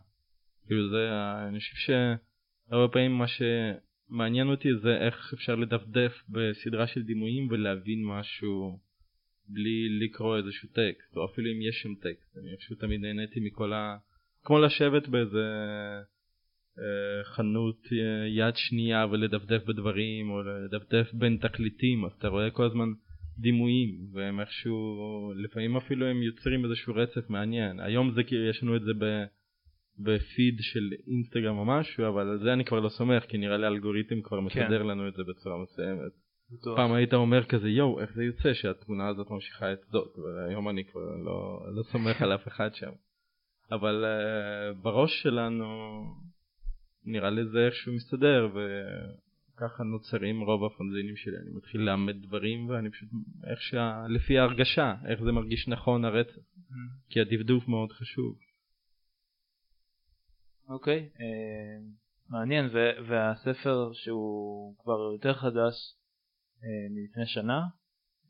[0.65, 1.10] כאילו זה
[1.48, 8.06] אני חושב שהרבה פעמים מה שמעניין אותי זה איך אפשר לדפדף בסדרה של דימויים ולהבין
[8.06, 8.80] משהו
[9.47, 13.73] בלי לקרוא איזשהו טקסט, או אפילו אם יש שם טקסט, אני פשוט תמיד נהניתי מכל
[13.73, 13.97] ה...
[14.43, 15.45] כמו לשבת באיזה
[16.79, 22.63] אה, חנות אה, יד שנייה ולדפדף בדברים, או לדפדף בין תקליטים, אז אתה רואה כל
[22.63, 22.89] הזמן
[23.38, 27.79] דימויים, והם איכשהו, לפעמים אפילו הם יוצרים איזשהו רצף מעניין.
[27.79, 29.23] היום זה כאילו יש לנו את זה ב...
[29.99, 33.65] בפיד של אינסטגרם או משהו, אבל על זה אני כבר לא סומך, כי נראה לי
[33.65, 34.46] האלגוריתם כבר כן.
[34.46, 36.12] משדר לנו את זה בצורה מסוימת.
[36.75, 40.85] פעם היית אומר כזה יואו איך זה יוצא שהתמונה הזאת ממשיכה את זאת והיום אני
[40.85, 42.91] כבר לא, לא סומך על אף אחד שם.
[43.71, 45.65] אבל uh, בראש שלנו
[47.06, 51.37] נראה לי זה איכשהו מסתדר וככה נוצרים רוב הפנזינים שלי.
[51.37, 53.10] אני מתחיל לאמד דברים ואני פשוט
[53.43, 54.06] איך שה...
[54.10, 56.37] לפי ההרגשה איך זה מרגיש נכון הרצף.
[56.37, 56.73] Mm.
[57.10, 58.37] כי הדפדוף מאוד חשוב.
[60.69, 61.23] אוקיי okay, uh,
[62.29, 62.69] מעניין
[63.08, 66.02] והספר שהוא כבר יותר חדש אה,
[66.90, 67.62] מלפני שנה?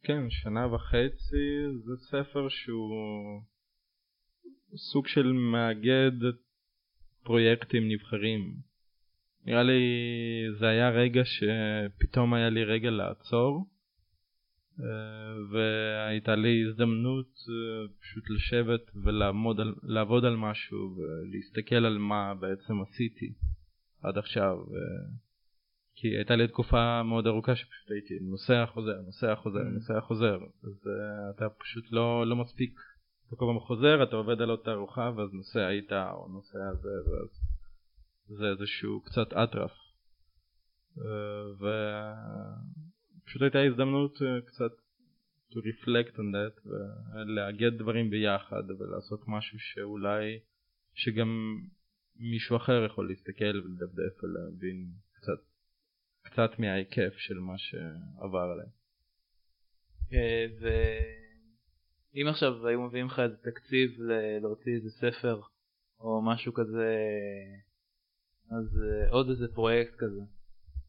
[0.03, 1.45] כן, שנה וחצי,
[1.85, 3.41] זה ספר שהוא
[4.75, 6.35] סוג של מאגד
[7.23, 8.55] פרויקטים נבחרים.
[9.45, 9.81] נראה לי
[10.59, 13.65] זה היה רגע שפתאום היה לי רגע לעצור
[14.79, 18.81] אה, והייתה לי הזדמנות אה, פשוט לשבת
[19.83, 23.33] ולעבוד על משהו ולהסתכל על מה בעצם עשיתי
[24.03, 24.57] עד עכשיו
[25.95, 29.73] כי הייתה לי תקופה מאוד ארוכה שפשוט הייתי נוסע חוזר נוסע חוזר mm.
[29.73, 30.89] נוסע חוזר אז
[31.35, 32.79] אתה פשוט לא, לא מספיק
[33.27, 36.89] אתה כל פעם חוזר אתה עובד על אותה ארוחה ואז נוסע איתה או נוסע זה
[36.89, 37.29] ואז
[38.27, 39.71] זה איזשהו קצת אטרף.
[43.21, 44.71] ופשוט הייתה הזדמנות אה, קצת
[45.51, 50.39] to reflect on that ולאגד דברים ביחד ולעשות משהו שאולי
[50.93, 51.57] שגם
[52.15, 54.91] מישהו אחר יכול להסתכל ולדפדף ולהבין
[56.23, 58.67] קצת מההיקף של מה שעבר עליי.
[60.13, 60.45] אה,
[62.13, 63.91] ואם עכשיו היו מביאים לך איזה תקציב
[64.41, 65.41] להוציא איזה ספר
[65.99, 66.95] או משהו כזה
[68.51, 70.21] אז uh, עוד איזה פרויקט כזה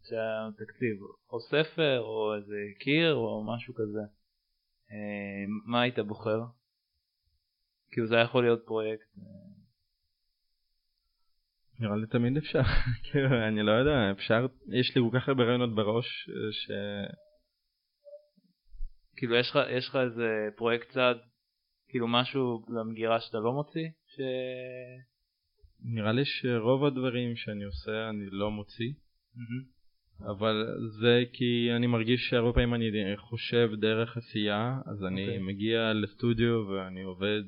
[0.09, 0.97] שהיה תקציב
[1.31, 4.01] או ספר או איזה קיר או משהו כזה
[4.89, 4.93] uh,
[5.67, 6.41] מה היית בוחר?
[7.91, 9.07] כאילו זה היה יכול להיות פרויקט.
[11.81, 12.63] נראה לי תמיד אפשר,
[13.05, 16.07] כאילו אני לא יודע, אפשר, יש לי כל כך הרבה רעיונות בראש
[16.53, 16.71] ש...
[19.17, 21.15] כאילו יש לך, יש לך איזה פרויקט צד,
[21.89, 23.89] כאילו משהו למגירה שאתה לא מוציא?
[24.07, 24.21] ש...
[25.85, 28.91] נראה לי שרוב הדברים שאני עושה אני לא מוציא.
[28.91, 29.75] Mm-hmm.
[30.31, 30.67] אבל
[31.01, 35.29] זה כי אני מרגיש שהרבה פעמים אני חושב דרך עשייה, אז אני okay.
[35.29, 35.43] אוקיי.
[35.43, 37.43] מגיע לסטודיו ואני עובד,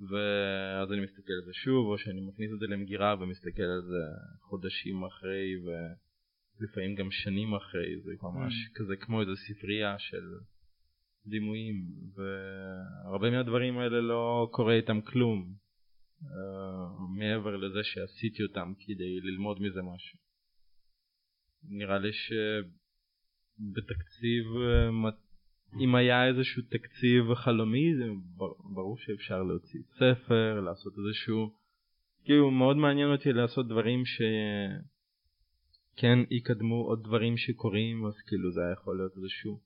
[0.00, 4.02] ואז אני מסתכל על זה שוב, או שאני מכניס את זה למגירה ומסתכל על זה
[4.40, 8.74] חודשים אחרי, ולפעמים גם שנים אחרי, זה ממש mm-hmm.
[8.78, 10.24] כזה כמו איזו ספרייה של
[11.26, 15.54] דימויים, והרבה מהדברים האלה לא קורה איתם כלום.
[16.22, 16.26] uh,
[17.18, 20.18] מעבר לזה שעשיתי אותם כדי ללמוד מזה משהו.
[21.62, 22.44] נראה לי שבתקציב,
[24.44, 24.90] uh,
[25.80, 28.04] אם היה איזשהו תקציב חלומי, זה
[28.74, 31.50] ברור שאפשר להוציא ספר, לעשות איזשהו,
[32.24, 34.02] כאילו מאוד מעניין אותי לעשות דברים
[35.94, 39.60] שכן יקדמו עוד דברים שקורים, אז כאילו זה היה יכול להיות איזשהו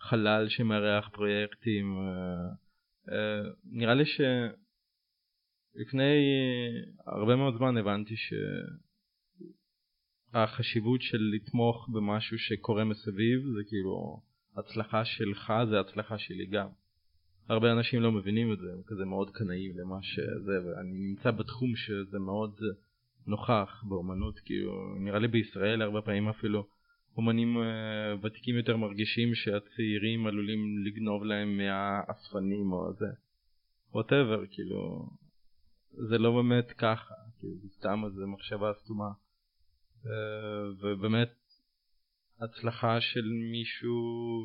[0.00, 1.96] חלל שמארח פרויקטים.
[1.96, 2.00] Uh,
[3.08, 3.12] uh,
[3.64, 4.20] נראה לי ש...
[5.74, 6.14] לפני
[7.06, 8.14] הרבה מאוד זמן הבנתי
[10.32, 14.20] שהחשיבות של לתמוך במשהו שקורה מסביב זה כאילו
[14.56, 16.68] הצלחה שלך זה הצלחה שלי גם.
[17.48, 21.76] הרבה אנשים לא מבינים את זה, הם כזה מאוד קנאים למה שזה, ואני נמצא בתחום
[21.76, 22.60] שזה מאוד
[23.26, 26.66] נוכח באומנות, כאילו נראה לי בישראל הרבה פעמים אפילו
[27.16, 33.06] אומנים uh, ותיקים יותר מרגישים שהצעירים עלולים לגנוב להם מהאספנים או זה.
[33.92, 35.08] ווטאבר, כאילו
[35.90, 39.10] זה לא באמת ככה, כאילו סתם איזה מחשבה סתומה.
[40.06, 41.32] אה, ובאמת
[42.40, 43.98] הצלחה של מישהו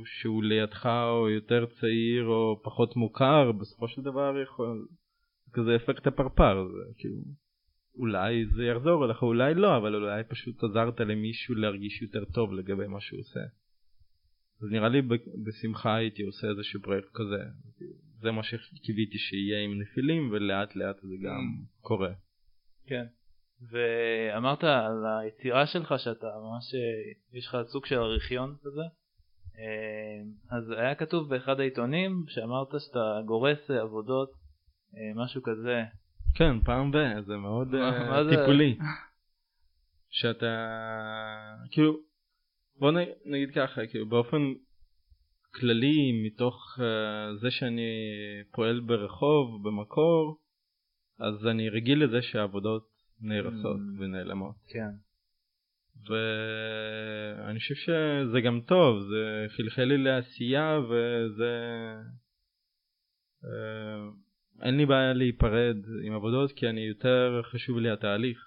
[0.06, 4.88] שהוא לידך או יותר צעיר או פחות מוכר בסופו של דבר יכול
[5.54, 7.16] כזה אפקט הפרפר זה כאילו
[7.96, 12.88] אולי זה יחזור אליך אולי לא אבל אולי פשוט עזרת למישהו להרגיש יותר טוב לגבי
[12.88, 13.40] מה שהוא עושה.
[14.62, 15.02] אז נראה לי
[15.46, 17.44] בשמחה הייתי עושה איזשהו פרויקט כזה.
[18.22, 21.82] זה מה שקיוויתי שיהיה עם נפילים ולאט לאט זה גם mm.
[21.82, 22.14] קורה.
[22.86, 23.06] כן.
[23.72, 26.74] ואמרת על היצירה שלך שאתה ממש
[27.34, 28.84] יש לך סוג של ארכיון כזה
[29.58, 34.30] אה, אז היה כתוב באחד העיתונים שאמרת שאתה גורס עבודות
[34.96, 35.84] אה, משהו כזה.
[36.36, 36.98] כן פעם ב...
[37.26, 38.78] זה מאוד מה, טיפולי.
[40.10, 40.56] שאתה
[41.72, 41.98] כאילו
[42.80, 42.92] בוא
[43.26, 44.42] נגיד ככה כאילו באופן
[45.56, 47.92] כללי מתוך uh, זה שאני
[48.52, 50.38] פועל ברחוב במקור
[51.20, 52.93] אז אני רגיל לזה שהעבודות
[53.24, 54.02] נהרסות mm.
[54.02, 54.56] ונעלמות.
[54.68, 54.90] כן.
[56.08, 61.56] ואני חושב שזה גם טוב זה חלחל לי לעשייה וזה
[63.44, 63.48] uh,
[64.62, 68.40] אין לי בעיה להיפרד עם עבודות כי אני יותר חשוב לי התהליך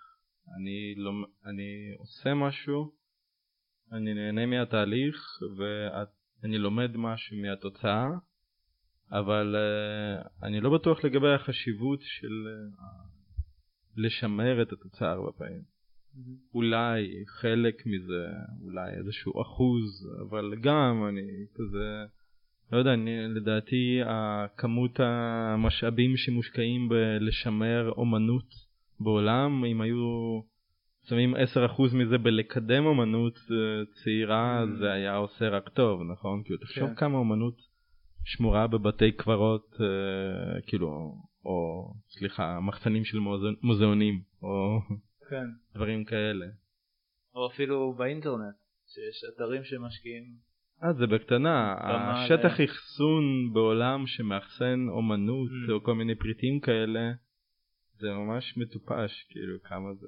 [0.57, 1.13] אני לא
[1.47, 2.93] אני עושה משהו
[3.93, 6.09] אני נהנה מהתהליך ואת
[6.45, 8.07] אני לומד משהו מהתוצאה,
[9.11, 12.81] אבל uh, אני לא בטוח לגבי החשיבות של uh,
[13.97, 15.61] לשמר את התוצאה הרבה פעמים.
[15.61, 16.55] Mm-hmm.
[16.55, 18.27] אולי חלק מזה,
[18.63, 22.05] אולי איזשהו אחוז, אבל גם אני כזה,
[22.73, 24.01] לא יודע, אני, לדעתי
[24.57, 28.55] כמות המשאבים שמושקעים בלשמר אומנות
[29.01, 30.41] בעולם, אם היו
[31.09, 31.39] שמים 10%
[31.95, 34.79] מזה בלקדם אמנות אה, צעירה mm.
[34.79, 36.95] זה היה עושה רק טוב נכון כאילו תחשוב כן.
[36.95, 37.55] כמה אמנות
[38.27, 41.15] שמורה בבתי קברות אה, כאילו
[41.45, 43.19] או סליחה מחסנים של
[43.63, 44.81] מוזיאונים או
[45.31, 45.47] כן.
[45.75, 46.47] דברים כאלה.
[47.35, 48.55] או אפילו באינטרנט,
[48.87, 50.25] שיש אתרים שמשקיעים.
[50.85, 51.75] אה, זה בקטנה.
[51.81, 55.73] השטח אחסון בעולם שמאחסן אומנות Mm.
[55.73, 57.13] או כל מיני פריטים כאלה,
[57.99, 60.07] זה ממש מטופש, כאילו, כמה זה...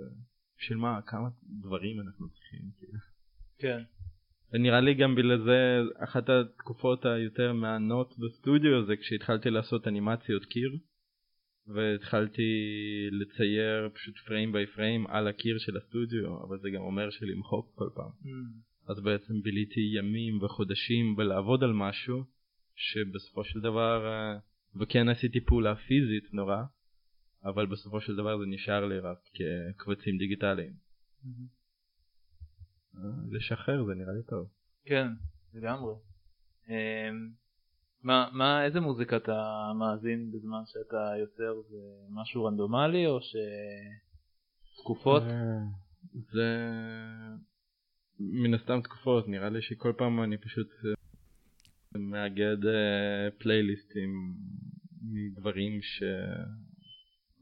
[0.59, 1.29] בשביל מה, כמה
[1.61, 2.99] דברים אנחנו צריכים, כאילו.
[3.59, 3.83] כן.
[4.53, 10.71] ונראה לי גם בגלל זה אחת התקופות היותר מהנות בסטודיו זה כשהתחלתי לעשות אנימציות קיר
[11.67, 12.43] והתחלתי
[13.11, 17.89] לצייר פשוט פריים ביי פריים על הקיר של הסטודיו אבל זה גם אומר שלמחוק כל
[17.95, 18.91] פעם Mm.
[18.91, 22.25] אז בעצם ביליתי ימים וחודשים בלעבוד על משהו
[22.77, 24.39] שבסופו של דבר אה,
[24.81, 26.63] וכן עשיתי פעולה פיזית נורא
[27.45, 30.73] אבל בסופו של דבר זה נשאר לי רק כקבצים דיגיטליים
[31.25, 31.58] Mm-hmm.
[32.97, 34.49] אה, לשחרר זה נראה לי טוב
[34.85, 35.09] כן,
[35.55, 35.95] לגמרי.
[36.69, 37.31] אמ,
[38.03, 41.61] מה, מה, איזה מוזיקה אתה מאזין בזמן שאתה יוצר?
[41.71, 41.77] זה
[42.11, 43.37] משהו רנדומלי או ש...
[44.79, 45.23] תקופות?
[46.33, 46.69] זה
[48.21, 54.35] מן הסתם תקופות נראה לי שכל פעם אני פשוט אה, מאגד אה, פלייליסטים
[55.03, 55.79] מדברים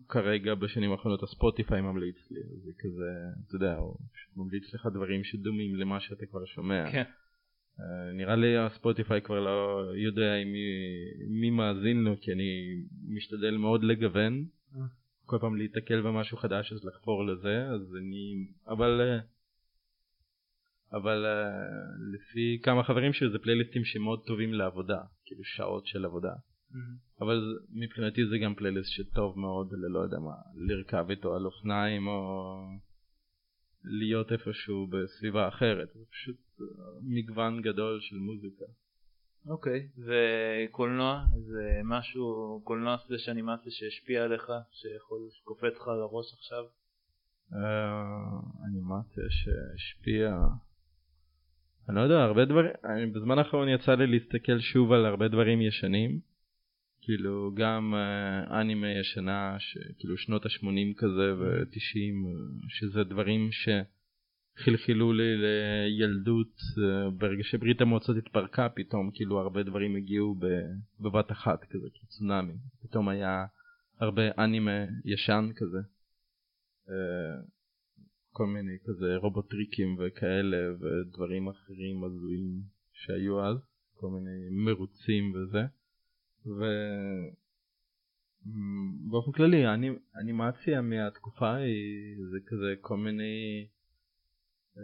[0.07, 3.11] שכרגע בשנים האחרונות הספוטיפיי ממליץ לי זה כזה
[3.47, 7.03] אתה יודע הוא פשוט ממליץ לך דברים שדומים למה שאתה כבר שומע כן.
[7.81, 10.65] אה, נראה לי הספוטיפיי כבר לא יודע מי,
[11.41, 14.45] מי מאזין לו כי אני משתדל מאוד לגוון
[14.77, 14.81] אה.
[15.27, 19.19] כל פעם להיתקל במשהו חדש אז לחפור לזה אז אני אבל אה,
[20.93, 21.27] אבל
[22.13, 26.33] לפי כמה חברים שלי זה פלייליסטים שמאוד טובים לעבודה כאילו שעות של עבודה.
[27.21, 32.07] אבל זה- מבחינתי זה גם פלייליסט שטוב מאוד ללא יודע מה לרכב איתו על אופניים
[32.07, 32.55] או
[33.85, 35.89] להיות איפשהו בסביבה אחרת.
[35.95, 36.65] זה פשוט אה,
[37.03, 38.65] מגוון גדול של מוזיקה.
[39.49, 46.65] אוקיי, וקולנוע זה משהו, קולנוע סלש אנימציה שהשפיע עליך, שיכול שקופץ לך לראש עכשיו?
[47.53, 48.39] אה,
[48.69, 50.49] אנימציה שהשפיעה.
[51.89, 56.21] אני לא יודע הרבה דברים בזמן האחרון יצא לי להסתכל שוב על הרבה דברים ישנים
[57.07, 62.27] כאילו גם אה, אנימה ישנה שכאילו שנות ה-80 כזה ו-90
[62.69, 70.37] שזה דברים שחלחלו לי לילדות אה, ברגע שברית המועצות התפרקה פתאום כאילו הרבה דברים הגיעו
[71.01, 73.45] בבת אחת כזה כצונאמי פתאום היה
[74.01, 75.79] הרבה אנימה ישן כזה.
[76.89, 77.43] אה,
[78.33, 82.61] כל מיני כזה רובוטריקים וכאלה ודברים אחרים הזויים
[82.93, 83.57] שהיו אז,
[83.95, 85.63] כל מיני מרוצים וזה.
[88.47, 93.67] ובאופן כללי האני- האנימציה מהתקופה היא זה כזה כל מיני
[94.79, 94.83] אה,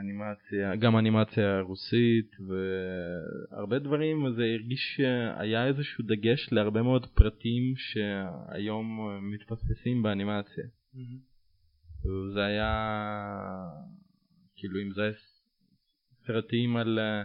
[0.00, 9.00] אנימציה, גם אנימציה רוסית והרבה דברים, זה הרגיש שהיה איזשהו דגש להרבה מאוד פרטים שהיום
[9.34, 10.64] מתפספסים באנימציה.
[12.34, 12.72] זה היה
[14.56, 15.12] כאילו אם זה
[16.26, 17.22] סרטים על אה,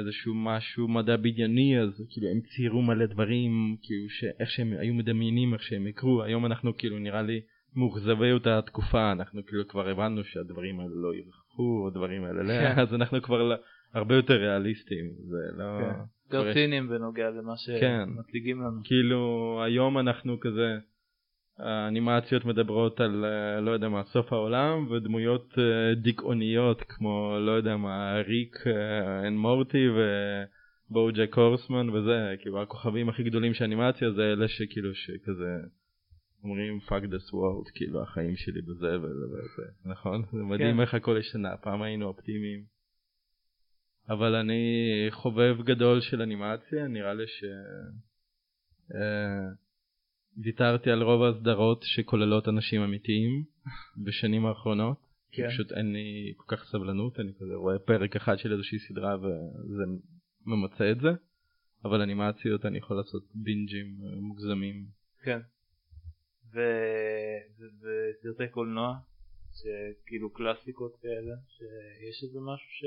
[0.00, 5.54] איזשהו משהו מדע בדיוני אז כאילו הם ציירו מלא דברים כאילו שאיך שהם היו מדמיינים
[5.54, 7.40] איך שהם יקרו היום אנחנו כאילו נראה לי
[7.76, 12.80] מאוכזבי אותה תקופה אנחנו כאילו כבר הבנו שהדברים האלה לא ירחפו הדברים האלה לא כן.
[12.80, 13.54] אז אנחנו כבר לא-
[13.94, 16.00] הרבה יותר ריאליסטים זה לא כן.
[16.36, 18.04] יותר ציניים בנוגע למה כן.
[18.16, 18.80] שמציגים לנו.
[18.84, 20.76] כאילו היום אנחנו כזה
[21.58, 27.76] האנימציות מדברות על אה, לא יודע מה סוף העולם ודמויות אה, דיכאוניות כמו לא יודע
[27.76, 29.86] מה ריק אה, אנד מורטי
[30.90, 35.56] ובואו-ג'ק הורסמן וזה כאילו הכוכבים הכי גדולים של אנימציה זה אלה שכאילו שכזה
[36.44, 40.80] אומרים fuck this world כאילו החיים שלי בזבל וזה נכון זה מדהים כן.
[40.80, 42.78] איך הכל השתנה פעם היינו אופטימיים.
[44.08, 47.44] אבל אני חובב גדול של אנימציה נראה לי ש...
[48.94, 49.67] אה,
[50.42, 53.44] ויתרתי על רוב הסדרות שכוללות אנשים אמיתיים
[54.04, 55.08] בשנים האחרונות.
[55.32, 55.48] כן.
[55.48, 59.82] פשוט אין לי כל כך סבלנות, אני כזה רואה פרק אחד של איזושהי סדרה וזה
[60.46, 61.08] ממצה את זה,
[61.84, 64.86] אבל אנימציות אני יכול לעשות בינג'ים אה, מוגזמים.
[65.22, 65.38] כן.
[66.54, 68.96] ו- ו- וסרטי קולנוע,
[69.52, 72.84] שכאילו קלאסיקות כאלה, שיש איזה משהו ש...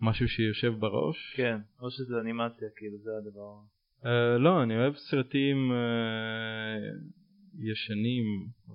[0.00, 1.34] משהו שיושב בראש?
[1.36, 3.73] כן, או שזה אנימציה, כאילו זה הדבר.
[4.04, 5.74] Uh, לא, אני אוהב סרטים uh,
[7.58, 8.24] ישנים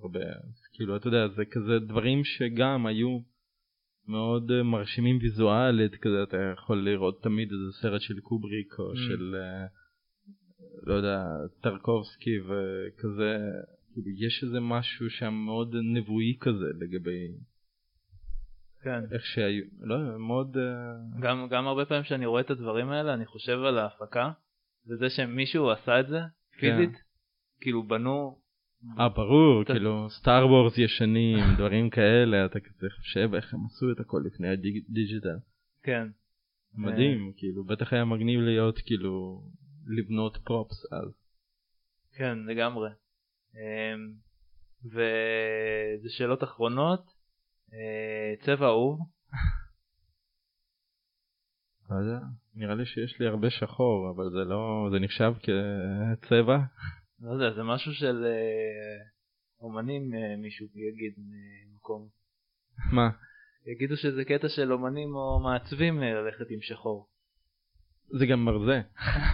[0.01, 3.19] הרבה, אז כאילו אתה יודע, זה כזה דברים שגם היו
[4.07, 8.97] מאוד uh, מרשימים ויזואלית, כזה אתה יכול לראות תמיד איזה סרט של קובריק או Mm.
[8.97, 9.69] של uh,
[10.83, 11.23] לא יודע,
[11.61, 13.37] טרקובסקי וכזה,
[13.93, 17.27] כאילו יש איזה משהו שם מאוד נבואי כזה לגבי
[18.83, 19.03] כן.
[19.11, 20.57] איך שהיו, לא מאוד...
[21.19, 24.31] גם, גם הרבה פעמים שאני רואה את הדברים האלה, אני חושב על ההפקה,
[24.89, 26.19] וזה שמישהו עשה את זה,
[26.51, 26.77] כן.
[26.77, 26.97] פיזית,
[27.61, 28.39] כאילו בנו
[28.99, 33.99] אה, ברור, כאילו, סטאר וורס ישנים, דברים כאלה, אתה כזה חושב איך הם עשו את
[33.99, 35.37] הכל לפני הדיגיטל.
[35.83, 36.07] כן.
[36.73, 39.43] מדהים, כאילו, בטח היה מגניב להיות, כאילו,
[39.87, 41.13] לבנות פרופס אז.
[42.13, 42.89] כן, לגמרי.
[43.55, 44.13] אמ,
[44.85, 47.19] וזה שאלות אחרונות.
[47.73, 48.99] אה, צבע אהוב?
[51.89, 52.19] לא יודע,
[52.55, 56.59] נראה לי שיש לי הרבה שחור, אבל זה לא, זה נחשב כצבע.
[57.21, 59.05] לא יודע, זה משהו של אה,
[59.61, 62.07] אומנים אה, מישהו יגיד ממקום.
[62.91, 63.09] מה?
[63.65, 67.07] יגידו שזה קטע של אומנים או מעצבים אה, ללכת עם שחור.
[68.19, 68.81] זה גם מרזה.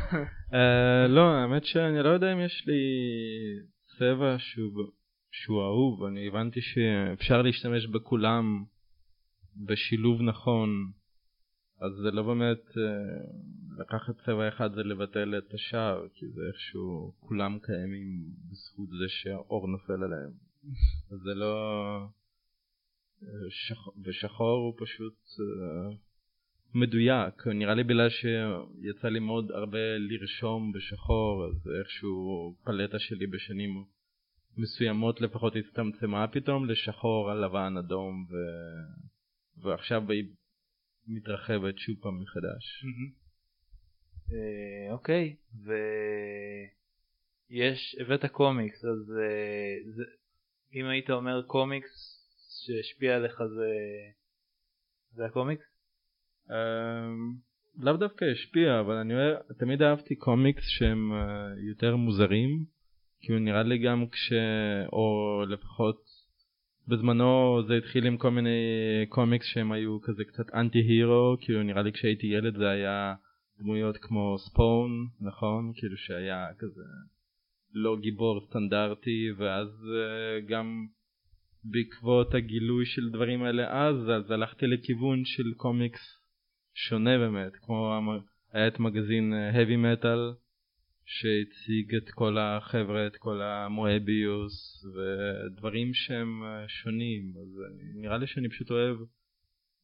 [0.54, 2.82] אה, לא, האמת שאני לא יודע אם יש לי
[3.98, 4.84] צבע שהוא,
[5.32, 8.64] שהוא אהוב, אני הבנתי שאפשר להשתמש בכולם
[9.66, 10.92] בשילוב נכון,
[11.86, 17.14] אז זה לא באמת אה, לקחת צבע אחד זה לבטל את השאר, כי זה איכשהו
[17.20, 20.32] כולם קיימים בזכות זה שהאור נופל עליהם.
[21.12, 21.56] אז זה לא...
[23.24, 23.78] אה, שח...
[24.04, 25.96] ושחור הוא פשוט אה,
[26.74, 33.86] מדויק, נראה לי בגלל שיצא לי מאוד הרבה לרשום בשחור, אז איכשהו פלטה שלי בשנים
[34.58, 38.36] מסוימות לפחות הצטמצמה פתאום לשחור, לבן, אדום, ו...
[39.64, 40.04] ועכשיו
[41.08, 42.86] מתרחבת שוב פעם מחדש.
[44.34, 45.36] אה, אוקיי,
[47.50, 50.04] ויש, הבאת קומיקס, אז אה, זה,
[50.74, 52.16] אם היית אומר קומיקס
[52.66, 53.72] שהשפיע עליך זה,
[55.12, 55.66] זה הקומיקס?
[56.50, 57.34] אמ,
[57.78, 62.66] לאו דווקא השפיע, אבל אני אוהב, תמיד אהבתי קומיקס שהם אה, יותר מוזרים,
[63.22, 64.34] כאילו נראה לי גם כש...
[64.94, 66.05] או לפחות
[66.88, 68.60] בזמנו זה התחיל עם כל מיני
[69.10, 73.14] קומיקס שהם היו כזה קצת אנטי הירו, כאילו נראה לי כשהייתי ילד זה היה
[73.60, 75.72] דמויות כמו ספון, נכון?
[75.76, 76.82] כאילו שהיה כזה
[77.74, 80.86] לא גיבור סטנדרטי, ואז אה, גם
[81.64, 86.02] בעקבות הגילוי של דברים האלה אז, אז הלכתי לכיוון של קומיקס
[86.74, 87.94] שונה באמת, כמו
[88.54, 90.45] היה את מגזין אה, heavy metal
[91.06, 97.62] שהציג את כל החבר'ה, את כל המואביוס ודברים שהם אה, שונים, אז
[97.96, 98.98] נראה לי שאני פשוט אוהב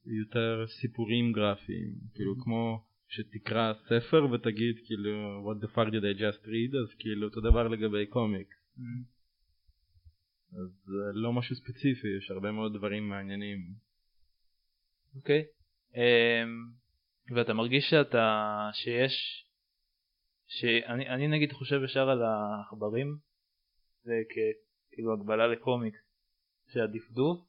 [0.05, 6.45] יותר סיפורים גרפיים, כאילו כמו שתקרא ספר ותגיד כאילו what the fuck did I just
[6.45, 8.55] read, אז כאילו אותו דבר לגבי קומיקס.
[10.51, 13.59] אז זה לא משהו ספציפי, יש הרבה מאוד דברים מעניינים.
[15.15, 15.43] אוקיי.
[15.95, 16.72] אמ,
[17.36, 19.45] ואתה מרגיש שאתה, שיש,
[20.52, 23.18] שאני אני נגיד חושב ישר על העכברים,
[24.04, 24.14] זה
[24.91, 25.99] כאילו הגבלה לקומיקס,
[26.74, 27.39] שהדפדוף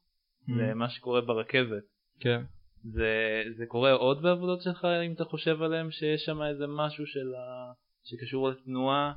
[0.55, 1.83] זה מה שקורה ברכבת.
[2.19, 2.41] כן.
[2.83, 7.35] זה, זה קורה עוד בעבודות שלך אם אתה חושב עליהם שיש שם איזה משהו של
[7.35, 7.71] ה...
[8.03, 9.13] שקשור לתנועה?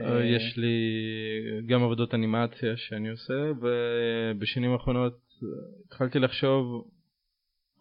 [0.00, 0.76] אה, יש לי
[1.66, 5.48] גם עבודות אנימציה שאני עושה, ובשנים האחרונות אה,
[5.86, 6.88] התחלתי לחשוב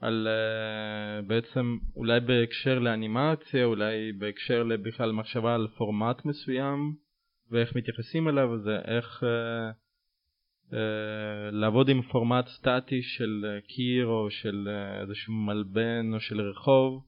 [0.02, 6.96] על אה, בעצם אולי בהקשר לאנימציה, אולי בהקשר בכלל מחשבה על פורמט מסוים,
[7.52, 9.72] ואיך מתייחסים אליו, זה איך אה,
[10.74, 17.04] אה, לעבוד עם פורמט סטטי של קיר או של אה, איזשהו מלבן או של רחוב.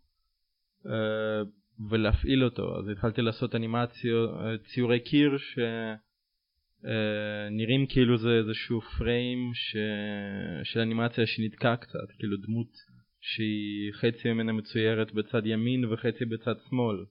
[0.85, 1.41] אה,
[1.89, 4.29] ולהפעיל אותו אז התחלתי לעשות אנימציות
[4.65, 5.37] ציורי קיר
[6.83, 9.75] שנראים כאילו זה איזשהו פריים ש...
[10.63, 12.71] של אנימציה שנתקע קצת כאילו דמות
[13.21, 17.05] שהיא חצי ממנה מצוירת בצד ימין וחצי בצד שמאל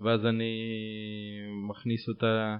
[0.00, 0.52] ואז אני
[1.68, 2.56] מכניס אותה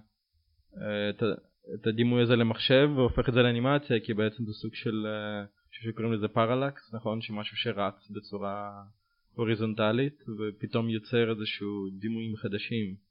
[1.10, 1.40] את, ה-
[1.74, 6.12] את הדימוי הזה למחשב והופך את זה לאנימציה כי בעצם זה סוג של אה, שקוראים
[6.12, 8.70] לזה פרלקס נכון שמשהו שרץ בצורה
[9.34, 13.09] הוריזונטלית ופתאום יוצר איזשהו דימויים חדשים.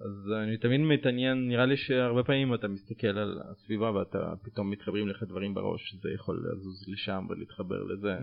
[0.00, 5.08] אז אני תמיד מתעניין, נראה לי שהרבה פעמים אתה מסתכל על הסביבה ואתה פתאום מתחברים
[5.08, 8.16] לך דברים בראש, זה יכול לזוז לשם ולהתחבר לזה,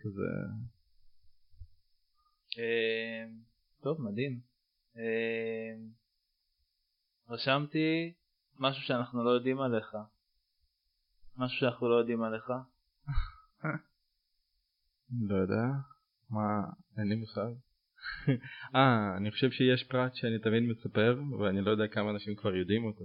[0.00, 0.28] כזה...
[2.58, 3.38] אמ,
[3.80, 4.40] טוב, מדהים.
[4.96, 5.00] אמ,
[7.28, 8.12] רשמתי
[8.58, 9.96] משהו שאנחנו לא יודעים עליך.
[11.36, 12.52] משהו שאנחנו לא יודעים עליך.
[15.28, 15.64] לא יודע,
[16.30, 16.60] מה,
[16.98, 17.67] אין לי מושג.
[18.76, 22.84] אה, אני חושב שיש פרט שאני תמיד מספר, ואני לא יודע כמה אנשים כבר יודעים
[22.84, 23.04] אותו.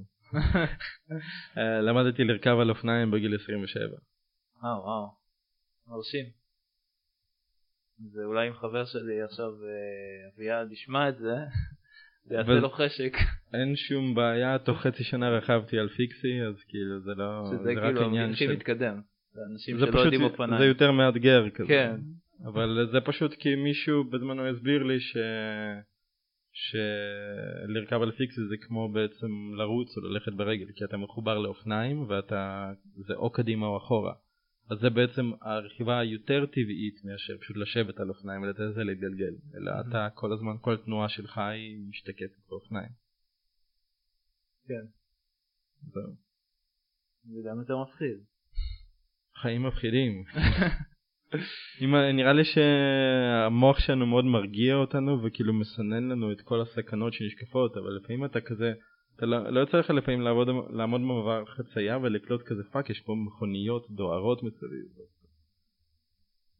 [1.57, 3.83] אה, למדתי לרכב על אופניים בגיל 27.
[4.61, 5.07] וואו וואו,
[5.87, 6.25] מרשים.
[8.11, 11.35] זה אולי אם חבר שלי עכשיו אה, אביעד ישמע את זה,
[12.27, 13.13] זה יעשה לו חשק.
[13.53, 17.73] אין שום בעיה, תוך חצי שנה רכבתי על פיקסי, אז כאילו זה לא, שזה זה
[17.75, 18.47] כאילו הכי.
[18.47, 19.01] מתקדם.
[19.33, 20.67] זה אנשים זה שלא יודעים זה אופניים.
[20.67, 21.67] יותר מאתגר כזה.
[21.67, 21.95] כן.
[22.41, 25.17] אבל זה פשוט כי מישהו בזמנו הסביר לי ש...
[26.53, 32.71] שלרכב על פיקסי זה כמו בעצם לרוץ או ללכת ברגל כי אתה מחובר לאופניים ואתה
[32.95, 34.13] זה או קדימה או אחורה.
[34.69, 39.71] אז זה בעצם הרכיבה היותר טבעית מאשר פשוט לשבת על אופניים ולתת לזה להתגלגל אלא
[39.71, 39.89] mm-hmm.
[39.89, 42.89] אתה כל הזמן כל תנועה שלך היא משתקפת באופניים.
[44.67, 44.85] כן.
[45.81, 46.15] זהו.
[47.23, 48.17] זה גם יותר מפחיד.
[49.41, 50.23] חיים מפחידים.
[52.13, 57.95] נראה לי שהמוח שלנו מאוד מרגיע אותנו וכאילו מסנן לנו את כל הסכנות שנשקפות אבל
[57.95, 58.73] לפעמים אתה כזה
[59.15, 63.15] אתה לא, לא יוצא לך לפעמים לעבוד, לעמוד במעבר חצייה ולקלוט כזה fuck יש פה
[63.25, 64.85] מכוניות דוהרות מסביב.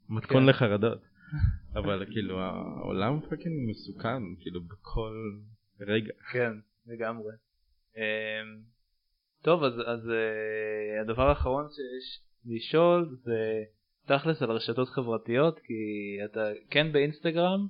[0.09, 0.49] מתכון כן.
[0.49, 1.01] לחרדות.
[1.79, 5.13] אבל כאילו העולם פאקינג מסוכן כאילו בכל
[5.79, 6.13] רגע.
[6.31, 6.51] כן
[6.87, 7.33] לגמרי.
[7.97, 8.61] אמ,
[9.41, 13.63] טוב אז, אז uh, הדבר האחרון שיש לשאול זה
[14.05, 15.73] תכלס על רשתות חברתיות כי
[16.25, 17.67] אתה כן באינסטגרם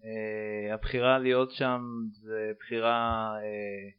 [0.00, 1.80] uh, הבחירה להיות שם
[2.22, 3.94] זה בחירה uh,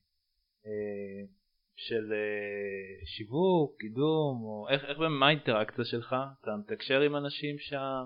[0.66, 1.30] uh,
[1.76, 6.16] של uh, שיווק, קידום, או איך, איך מה האינטראקציה שלך?
[6.42, 8.06] אתה מתקשר עם אנשים שם?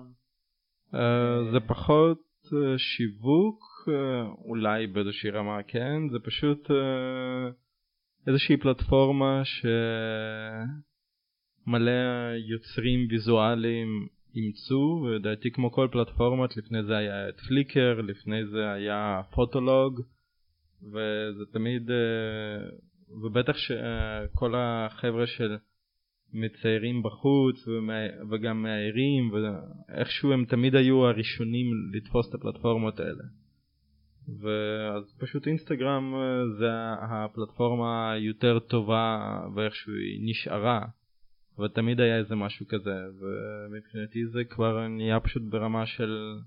[0.92, 0.96] Uh,
[1.52, 6.74] זה פחות uh, שיווק, uh, אולי באיזושהי רמה כן, זה פשוט uh,
[8.26, 9.42] איזושהי פלטפורמה
[11.64, 11.90] שמלא
[12.48, 19.20] יוצרים ויזואליים אימצו, ולדעתי כמו כל פלטפורמות, לפני זה היה את פליקר, לפני זה היה
[19.30, 20.00] פוטולוג,
[20.82, 21.96] וזה תמיד, אה,
[23.22, 25.56] ובטח שכל החבר'ה של
[26.32, 27.68] מציירים בחוץ
[28.30, 33.24] וגם מאיירים, ואיכשהו הם תמיד היו הראשונים לתפוס את הפלטפורמות האלה.
[34.28, 40.80] ואז פשוט אינסטגרם אה, זה הפלטפורמה היותר טובה ואיכשהו היא נשארה
[41.58, 46.38] ותמיד היה איזה משהו כזה ומבחינתי זה כבר נהיה פשוט ברמה של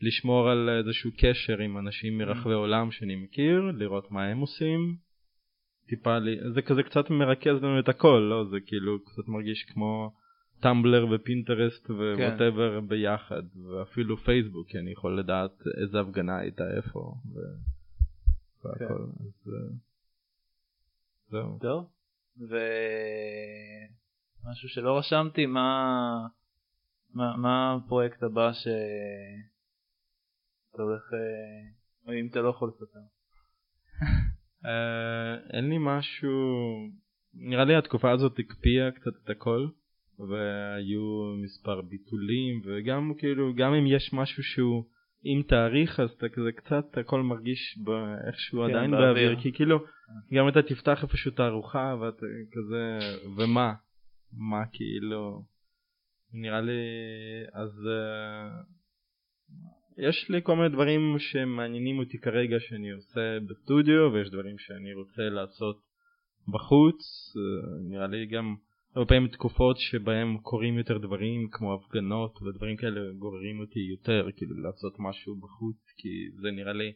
[0.00, 2.56] לשמור על איזשהו קשר עם אנשים מרחבי mm.
[2.56, 4.96] עולם שאני מכיר לראות מה הם עושים
[5.88, 10.12] טיפה לי זה כזה קצת מרכז לנו את הכל לא זה כאילו קצת מרגיש כמו
[10.60, 12.88] Tumblr ו Pinterest ו whatever כן.
[12.88, 17.38] ביחד ואפילו פייסבוק כי אני יכול לדעת איזה הפגנה הייתה איפה ו...
[18.64, 19.24] והכל כן.
[19.24, 19.76] אז אה,
[21.28, 21.58] זהו.
[21.60, 21.90] טוב
[24.46, 25.70] ומשהו שלא רשמתי מה
[27.14, 28.72] מה, מה הפרויקט הבא שאתה
[30.82, 31.18] הולך אה,
[32.06, 32.98] או אם אתה לא יכול לספר.
[34.66, 36.30] אה, אין לי משהו
[37.34, 39.66] נראה לי התקופה הזאת הקפיאה קצת את הכל
[40.18, 44.84] והיו מספר ביטולים וגם כאילו גם אם יש משהו שהוא
[45.24, 47.78] עם תאריך אז אתה כזה קצת הכל מרגיש
[48.26, 49.06] איכשהו כן, עדיין באוויר.
[49.06, 49.78] באוויר כי כאילו
[50.34, 52.98] גם אתה תפתח איפשהו תערוכה ואתה כזה
[53.36, 53.72] ומה
[54.36, 55.44] מה כאילו
[56.32, 56.82] נראה לי
[57.52, 58.74] אז uh,
[59.98, 65.22] יש לי כל מיני דברים שמעניינים אותי כרגע שאני עושה בסטודיו ויש דברים שאני רוצה
[65.22, 65.80] לעשות
[66.48, 66.96] בחוץ
[67.36, 68.56] uh, נראה לי גם
[68.96, 74.54] הרבה פעמים תקופות שבהם קורים יותר דברים כמו הפגנות ודברים כאלה גוררים אותי יותר כאילו
[74.62, 76.08] לעשות משהו בחוץ כי
[76.42, 76.92] זה נראה לי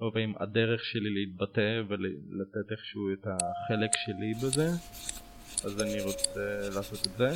[0.00, 4.68] הרבה פעמים הדרך שלי להתבטא ולתת איכשהו את החלק שלי בזה
[5.66, 6.40] אז אני רוצה
[6.74, 7.32] לעשות את זה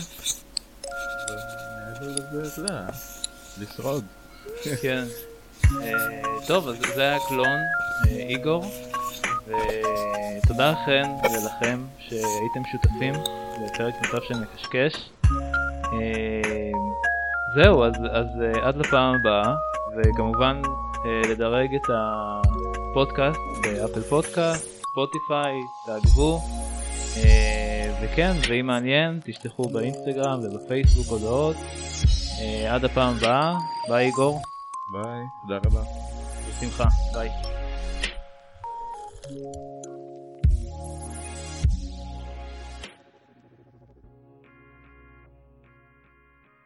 [1.29, 2.87] ומעבר לזה אתה יודע
[3.61, 4.05] לשרוד
[4.83, 5.05] כן
[5.83, 7.59] אה, טוב אז זה היה קלון
[8.09, 8.65] אה, איגור
[9.47, 13.15] ותודה לכם ולכם שהייתם שותפים
[13.65, 15.11] לפרק נוסף של מקשקש.
[15.93, 16.71] אה,
[17.55, 17.95] זהו, אז,
[18.43, 19.55] אה, עד לפעם הבאה,
[19.97, 20.63] וכמובן
[21.05, 25.55] אה, לדרג את הפודקאסט באפל פודקאסט, ספוטיפיי,
[25.87, 26.41] תעקבו.
[28.01, 31.57] וכן, ואם מעניין, תשלחו באינסטגרם ובפייסבוק הודעות.
[32.69, 34.43] עד הפעם הבאה, ביי איגור.
[34.93, 35.83] ביי, תודה רבה.
[36.49, 36.85] בשמחה,
[37.15, 37.31] ביי.